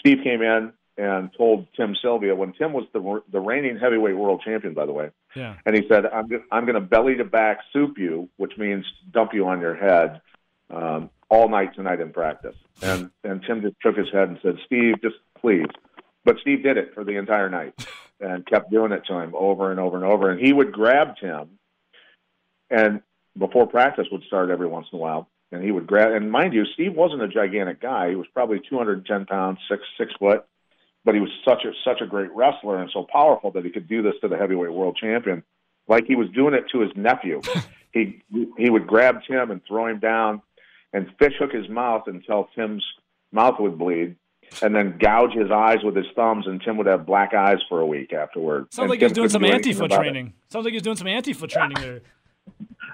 [0.00, 4.42] Steve came in and told Tim Sylvia when Tim was the the reigning heavyweight world
[4.44, 5.56] champion, by the way, Yeah.
[5.66, 8.84] and he said, "I'm go- I'm going to belly to back soup you, which means
[9.10, 10.20] dump you on your head
[10.70, 14.58] um, all night tonight in practice." And and Tim just shook his head and said,
[14.66, 15.66] "Steve, just please."
[16.24, 17.74] But Steve did it for the entire night
[18.20, 20.30] and kept doing it to him over and over and over.
[20.30, 21.58] And he would grab Tim,
[22.70, 23.02] and
[23.36, 26.12] before practice would start every once in a while, and he would grab.
[26.12, 28.10] And mind you, Steve wasn't a gigantic guy.
[28.10, 30.44] He was probably 210 pounds, six six foot,
[31.04, 33.88] but he was such a such a great wrestler and so powerful that he could
[33.88, 35.42] do this to the heavyweight world champion,
[35.88, 37.40] like he was doing it to his nephew.
[37.92, 38.22] he
[38.58, 40.42] he would grab Tim and throw him down,
[40.92, 42.84] and fish hook his mouth until Tim's
[43.32, 44.16] mouth would bleed.
[44.62, 47.80] And then gouge his eyes with his thumbs, and Tim would have black eyes for
[47.80, 48.66] a week afterward.
[48.72, 50.10] Sounds And like he's Tim doing some do anti-foot about it.
[50.10, 50.32] training.
[50.48, 52.00] Sounds like he's doing some anti-foot training there.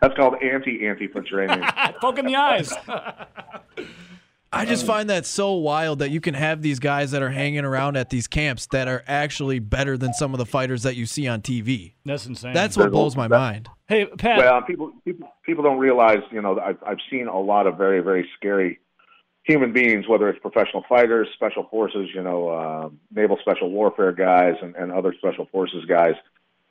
[0.00, 1.60] That's called anti anti foot training.
[2.00, 2.72] Poke in the eyes.
[4.52, 7.64] I just find that so wild that you can have these guys that are hanging
[7.64, 11.06] around at these camps that are actually better than some of the fighters that you
[11.06, 11.92] see on TV.
[12.04, 12.52] That's insane.
[12.52, 13.68] That's what blows my mind.
[13.86, 14.38] hey, Pat.
[14.38, 18.00] Well, people, people people don't realize, you know, I've I've seen a lot of very
[18.00, 18.80] very scary
[19.44, 24.54] human beings, whether it's professional fighters, special forces, you know, uh, naval special warfare guys,
[24.62, 26.14] and, and other special forces guys.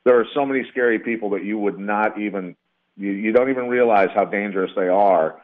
[0.04, 2.56] There are so many scary people that you would not even
[2.96, 5.40] you, you don't even realize how dangerous they are.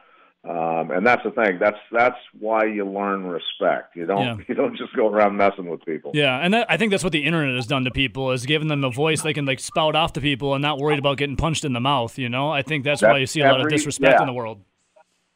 [0.48, 1.58] Um, and that's the thing.
[1.58, 3.96] That's that's why you learn respect.
[3.96, 4.36] You don't Yeah.
[4.48, 6.12] you don't just go around messing with people.
[6.14, 8.68] Yeah, and that, I think that's what the internet has done to people is giving
[8.68, 11.36] them a voice they can like spout off to people and not worried about getting
[11.36, 12.16] punched in the mouth.
[12.16, 14.22] You know, I think that's, why you see a lot of disrespect yeah.
[14.22, 14.60] in the world.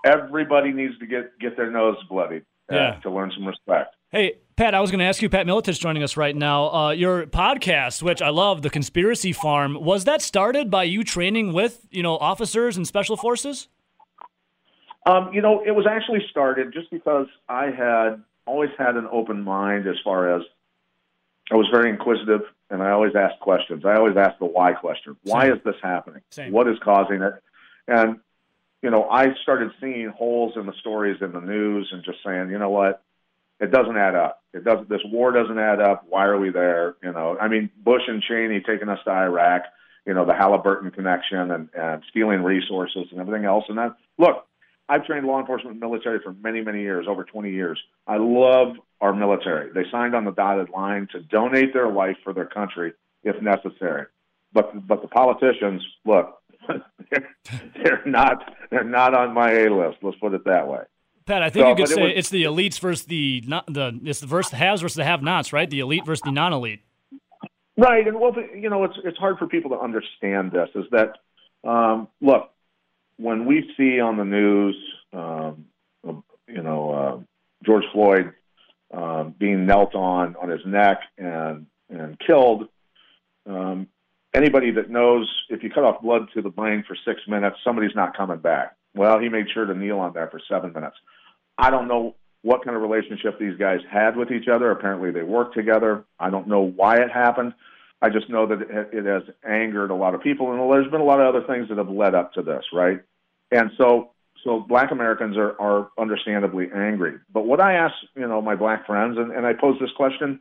[0.05, 3.01] Everybody needs to get get their nose bloodied uh, Yeah.
[3.03, 3.97] to learn some respect.
[4.13, 6.69] Hey, Pat, I was going to ask you, Pat Miletich joining us right now.
[6.73, 11.53] Uh, your podcast, which I love, The Conspiracy Farm, was that started by you training
[11.53, 13.69] with, you know, officers and special forces?
[15.07, 19.43] Um, you know, it was actually started just because I had always had an open
[19.43, 20.43] mind as far as
[21.51, 23.85] I was very inquisitive and I always asked questions.
[23.85, 25.17] I always asked the why question.
[25.23, 26.23] Why is this happening?
[26.31, 26.53] Same.
[26.53, 27.35] What is causing it?
[27.89, 28.21] And,
[28.83, 32.51] you know, I started seeing holes in the stories in the news and just saying,
[32.51, 33.03] you know what?
[33.59, 34.43] It doesn't add up.
[34.55, 36.07] It doesn't, this war doesn't add up.
[36.09, 36.95] Why are we there?
[37.03, 39.63] You know, I mean, Bush and Cheney taking us to Iraq,
[40.07, 43.65] you know, the Halliburton connection and, and stealing resources and everything else.
[43.69, 44.47] And that, look,
[44.91, 47.79] I've trained law enforcement and military for many, many years, over 20 years.
[48.09, 49.73] I love our military.
[49.73, 54.07] They signed on the dotted line to donate their life for their country if necessary.
[54.53, 56.39] But but the politicians, look,
[57.11, 57.29] they're,
[57.85, 59.99] they're not they're not on my A list.
[60.03, 60.81] Let's put it that way.
[61.27, 63.45] Pat, I think So, you could but it say was- it's the elites versus the
[63.47, 65.71] not the it's the versus the haves versus the have-nots, right?
[65.71, 66.81] The elite versus the non-elite.
[67.77, 70.69] Right, and well, you know, it's it's hard for people to understand this.
[70.75, 71.17] Is that
[71.63, 72.51] um, look
[73.21, 74.77] when we see on the news,
[75.13, 75.67] um,
[76.49, 77.19] you know, uh,
[77.65, 78.33] George Floyd
[78.93, 82.69] um, being knelt on on his neck and and killed.
[83.47, 83.89] Um,
[84.35, 87.95] anybody that knows if you cut off blood to the brain for six minutes, somebody's
[87.95, 88.77] not coming back.
[88.95, 90.97] Well, he made sure to kneel on there for seven minutes.
[91.59, 94.71] I don't know what kind of relationship these guys had with each other.
[94.71, 96.05] Apparently, they worked together.
[96.19, 97.55] I don't know why it happened.
[98.03, 98.63] I just know that
[98.93, 101.69] it has angered a lot of people, and there's been a lot of other things
[101.69, 103.03] that have led up to this, right?
[103.51, 104.13] And so,
[104.45, 107.15] so Black Americans are, are understandably angry.
[107.33, 110.41] But what I ask, you know, my Black friends, and, and I pose this question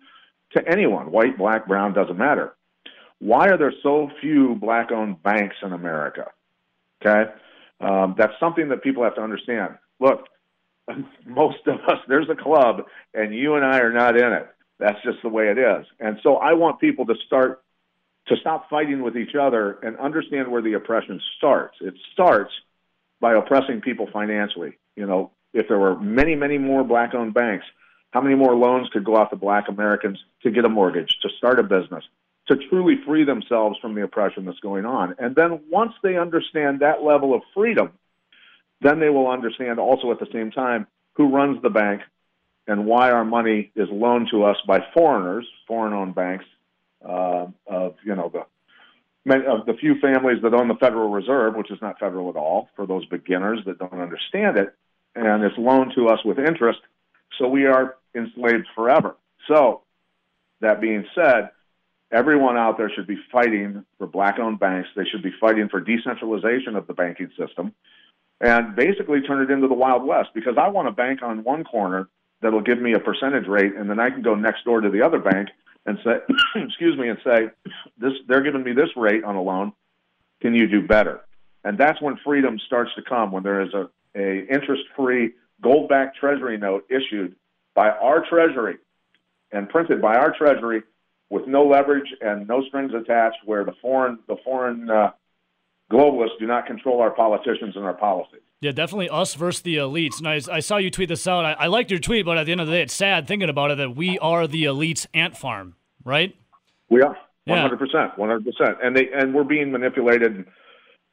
[0.55, 2.53] to anyone, white, Black, brown, doesn't matter.
[3.19, 6.27] Why are there so few Black-owned banks in America?
[7.05, 7.31] Okay,
[7.81, 9.77] um, that's something that people have to understand.
[9.99, 10.27] Look,
[11.25, 14.47] most of us, there's a club, and you and I are not in it.
[14.79, 15.85] That's just the way it is.
[15.99, 17.61] And so I want people to start
[18.27, 21.77] to stop fighting with each other and understand where the oppression starts.
[21.81, 22.51] It starts
[23.19, 24.77] by oppressing people financially.
[24.95, 27.65] You know, if there were many, many more black owned banks,
[28.11, 31.29] how many more loans could go out to black Americans to get a mortgage, to
[31.37, 32.03] start a business,
[32.47, 35.15] to truly free themselves from the oppression that's going on?
[35.19, 37.91] And then once they understand that level of freedom,
[38.81, 42.01] then they will understand also at the same time who runs the bank
[42.67, 46.45] and why our money is loaned to us by foreigners, foreign-owned banks,
[47.03, 48.45] uh, of you know the
[49.31, 52.69] of the few families that own the Federal Reserve, which is not federal at all,
[52.75, 54.73] for those beginners that don't understand it,
[55.15, 56.79] and it's loaned to us with interest,
[57.37, 59.15] so we are enslaved forever.
[59.47, 59.81] So,
[60.61, 61.49] that being said,
[62.11, 64.89] Everyone out there should be fighting for black-owned banks.
[64.95, 67.73] They should be fighting for decentralization of the banking system,
[68.41, 70.29] and basically turn it into the Wild West.
[70.33, 72.09] Because I want a bank on one corner
[72.41, 75.03] that'll give me a percentage rate, and then I can go next door to the
[75.03, 75.49] other bank
[75.89, 76.19] and say,
[76.55, 77.49] excuse me, and say,
[77.97, 79.73] this they're giving me this rate on a loan.
[80.41, 81.21] Can you do better?
[81.63, 83.31] And that's when freedom starts to come.
[83.31, 85.31] When there is a, a interest-free
[85.61, 87.35] gold-backed Treasury note issued
[87.75, 88.77] by our Treasury
[89.51, 90.83] and printed by our Treasury
[91.29, 95.11] with no leverage and no strings attached, where the foreign the foreign uh,
[95.91, 98.41] globalists do not control our politicians and our policies.
[98.61, 100.19] Yeah, definitely us versus the elites.
[100.19, 101.45] And I, I saw you tweet this out.
[101.45, 103.49] I, I liked your tweet, but at the end of the day, it's sad thinking
[103.49, 105.75] about it that we are the elites ant farm,
[106.09, 106.35] right?
[106.89, 107.17] We are
[107.61, 110.45] hundred percent, one hundred percent, and they and we're being manipulated.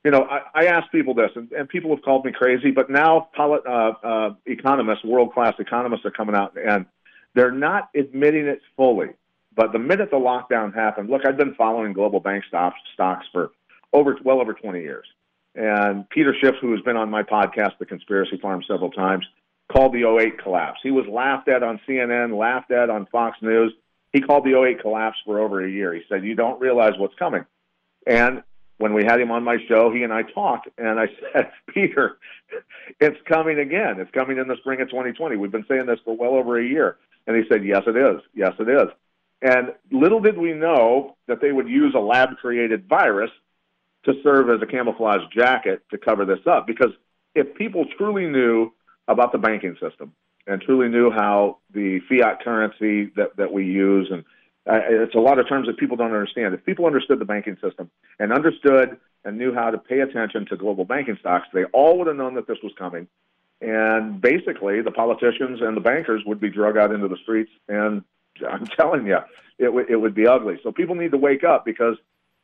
[0.04, 2.88] You know, I, I ask people this, and, and people have called me crazy, but
[2.88, 6.86] now poli- uh, uh, economists, world class economists, are coming out and
[7.34, 9.08] they're not admitting it fully.
[9.54, 13.50] But the minute the lockdown happened, look, I've been following global bank stocks stocks for
[13.92, 15.06] over well over twenty years,
[15.54, 19.26] and Peter Schiff, who has been on my podcast, The Conspiracy Farm, several times,
[19.72, 20.78] called the 08 collapse.
[20.82, 23.72] He was laughed at on CNN, laughed at on Fox News.
[24.12, 25.92] He called the 08 collapse for over a year.
[25.94, 27.44] He said, You don't realize what's coming.
[28.06, 28.42] And
[28.78, 32.18] when we had him on my show, he and I talked, and I said, Peter,
[33.00, 34.00] it's coming again.
[34.00, 35.36] It's coming in the spring of 2020.
[35.36, 36.98] We've been saying this for well over a year.
[37.26, 38.20] And he said, Yes, it is.
[38.34, 38.88] Yes, it is.
[39.42, 43.30] And little did we know that they would use a lab created virus
[44.04, 46.66] to serve as a camouflage jacket to cover this up.
[46.66, 46.92] Because
[47.34, 48.72] if people truly knew
[49.08, 50.12] about the banking system
[50.46, 54.24] and truly knew how the fiat currency that, that we use, and
[54.68, 56.54] uh, it's a lot of terms that people don't understand.
[56.54, 60.56] If people understood the banking system and understood and knew how to pay attention to
[60.56, 63.06] global banking stocks, they all would have known that this was coming.
[63.60, 67.50] And basically, the politicians and the bankers would be drug out into the streets.
[67.68, 68.02] And
[68.48, 69.18] I'm telling you,
[69.58, 70.58] it, w- it would be ugly.
[70.62, 71.96] So people need to wake up because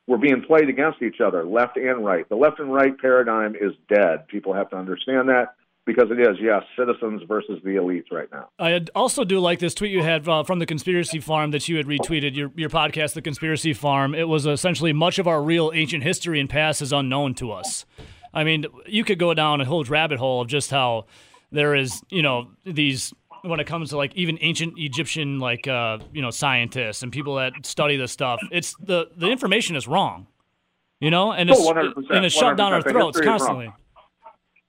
[0.07, 2.28] we're being played against each other, left and right.
[2.28, 4.26] The left and right paradigm is dead.
[4.28, 5.55] People have to understand that
[5.85, 8.49] because it is, yes, citizens versus the elites right now.
[8.59, 11.76] I also do like this tweet you had uh, from the Conspiracy Farm that you
[11.76, 14.14] had retweeted your your podcast, The Conspiracy Farm.
[14.14, 17.85] It was essentially much of our real ancient history and past is unknown to us.
[18.35, 21.07] I mean, you could go down a whole rabbit hole of just how
[21.51, 23.12] there is, you know, these
[23.43, 27.35] when it comes to like even ancient Egyptian like uh, you know scientists and people
[27.37, 28.41] that study this stuff.
[28.51, 30.28] It's the the information is wrong,
[31.01, 31.72] you know, and it's Oh,
[32.11, 33.72] and it's shoved down our throats constantly.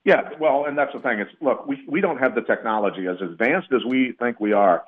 [0.05, 1.19] Yeah, well, and that's the thing.
[1.19, 4.83] It's look, we we don't have the technology as advanced as we think we are.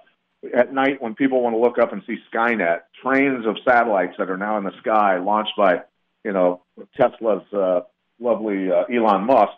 [0.53, 4.29] At night, when people want to look up and see Skynet, trains of satellites that
[4.29, 5.81] are now in the sky, launched by,
[6.23, 6.61] you know,
[6.99, 7.81] Tesla's uh,
[8.19, 9.53] lovely uh, Elon Musk.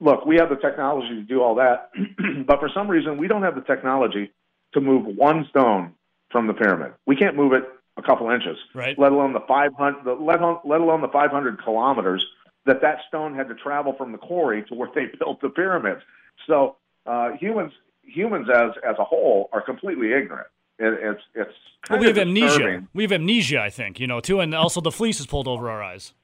[0.00, 1.90] Look, we have the technology to do all that,
[2.46, 4.30] but for some reason, we don't have the technology
[4.74, 5.94] to move one stone
[6.30, 6.92] from the pyramid.
[7.06, 7.64] We can't move it
[7.96, 8.96] a couple inches, Right.
[8.98, 12.24] let alone the 500, let, alone, let alone the 500 kilometers
[12.68, 16.00] that that stone had to travel from the quarry to where they built the pyramids.
[16.46, 20.46] So uh, humans, humans as as a whole, are completely ignorant.
[20.78, 21.54] It, it's it's
[21.90, 22.86] Well, we have amnesia.
[22.94, 25.68] We have amnesia, I think, you know, too, and also the fleece is pulled over
[25.68, 26.14] our eyes.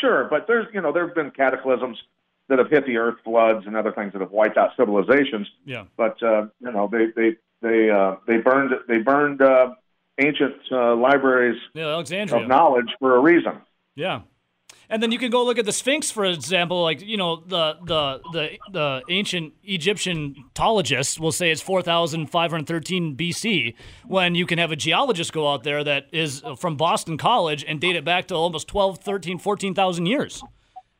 [0.00, 1.98] Sure, but there's you know there have been cataclysms
[2.48, 5.46] that have hit the earth, floods and other things that have wiped out civilizations.
[5.64, 5.84] Yeah.
[5.96, 9.74] But uh, you know they they they uh, they burned they burned uh,
[10.18, 12.42] ancient uh, libraries Yeah, Alexandria.
[12.42, 13.60] of knowledge for a reason.
[13.96, 14.20] Yeah.
[14.90, 16.82] And then you can go look at the Sphinx, for example.
[16.82, 23.74] Like you know, the the the the ancient Egyptian tologists will say it's 4,513 BC.
[24.06, 27.80] When you can have a geologist go out there that is from Boston College and
[27.80, 30.42] date it back to almost 12, 13, 14,000 years.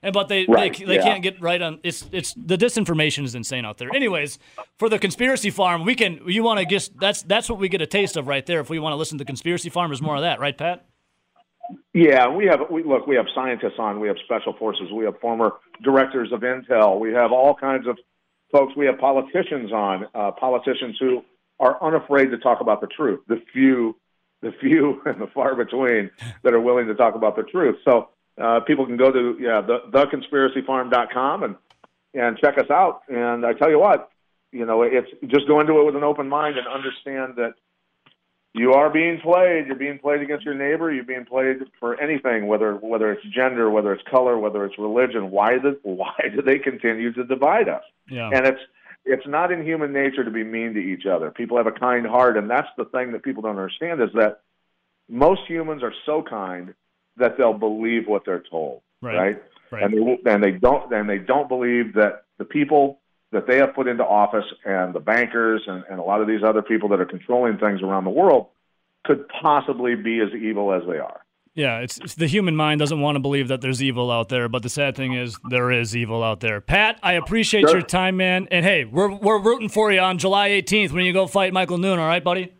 [0.02, 1.02] And but they Right, they, they yeah.
[1.02, 3.90] can't get right on it's it's the disinformation is insane out there.
[3.92, 4.38] Anyways,
[4.76, 7.82] for the conspiracy farm, we can you want to just that's that's what we get
[7.82, 8.60] a taste of right there.
[8.60, 10.87] If we want to listen to conspiracy farm, there's more of that, right, Pat?
[11.92, 13.06] Yeah, we have we look.
[13.06, 14.00] We have scientists on.
[14.00, 14.90] We have special forces.
[14.92, 16.98] We have former directors of Intel.
[16.98, 17.98] We have all kinds of
[18.50, 18.74] folks.
[18.76, 20.06] We have politicians on.
[20.14, 21.24] Uh, politicians who
[21.60, 23.20] are unafraid to talk about the truth.
[23.28, 23.96] The few,
[24.42, 26.10] the few, and the far between
[26.42, 27.76] that are willing to talk about the truth.
[27.84, 28.08] So
[28.40, 31.56] uh, people can go to yeah the theconspiracyfarm.com and
[32.14, 33.02] and check us out.
[33.08, 34.10] And I tell you what,
[34.52, 37.54] you know, it's just go into it with an open mind and understand that
[38.54, 39.66] you are being played.
[39.66, 40.92] You're being played against your neighbor.
[40.92, 45.30] You're being played for anything, whether whether it's gender, whether it's color, whether it's religion.
[45.30, 47.82] Why do why do they continue to divide us?
[48.10, 48.30] Yeah.
[48.32, 48.60] And it's
[49.04, 51.30] it's not in human nature to be mean to each other.
[51.30, 54.40] People have a kind heart, and that's the thing that people don't understand is that
[55.08, 56.74] most humans are so kind
[57.16, 59.16] that they'll believe what they're told, Right.
[59.16, 59.42] right?
[59.70, 59.82] Right.
[59.82, 59.92] And
[60.24, 63.00] they and they don't and they don't believe that the people
[63.32, 66.42] that they have put into office and the bankers and, and a lot of these
[66.42, 68.46] other people that are controlling things around the world
[69.04, 71.20] could possibly be as evil as they are.
[71.54, 74.48] Yeah, it's, it's the human mind doesn't want to believe that there's evil out there,
[74.48, 76.60] but the sad thing is there is evil out there.
[76.60, 77.78] Pat, I appreciate Sure.
[77.78, 78.46] your time, man.
[78.52, 81.78] And hey, we're we're rooting for you on July 18th when you go fight Michael
[81.78, 81.98] Nunn.
[81.98, 82.52] All right, buddy.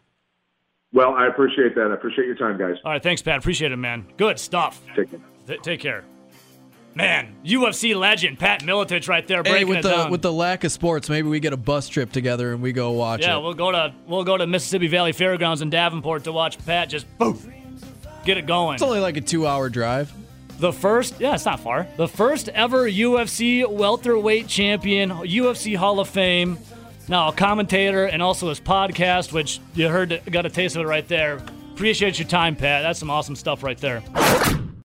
[0.93, 1.91] Well, I appreciate that.
[1.93, 2.77] I appreciate your time, guys.
[2.85, 3.39] All right, thanks, Pat.
[3.39, 4.05] Appreciate it, man.
[4.16, 4.81] Good stuff.
[4.97, 5.21] Take care.
[5.47, 6.05] Th- take care.
[6.95, 10.11] Man, UFC legend Pat Miletich right there Hey, breaking with it the down.
[10.11, 12.91] with the lack of sports, maybe we get a bus trip together and we go
[12.91, 13.43] watch yeah, it.
[13.43, 17.07] we'll go to we'll go to Mississippi Valley Fairgrounds in Davenport to watch Pat just
[17.18, 17.47] poof
[18.24, 18.74] get it going.
[18.74, 20.12] It's only like a two-hour drive.
[20.59, 21.86] The first, yeah, it's not far.
[21.97, 26.59] The first ever UFC welterweight champion, UFC Hall of Fame.
[27.09, 30.86] Now a commentator and also his podcast, which you heard got a taste of it
[30.86, 31.36] right there.
[31.72, 32.82] Appreciate your time, Pat.
[32.82, 34.03] That's some awesome stuff right there.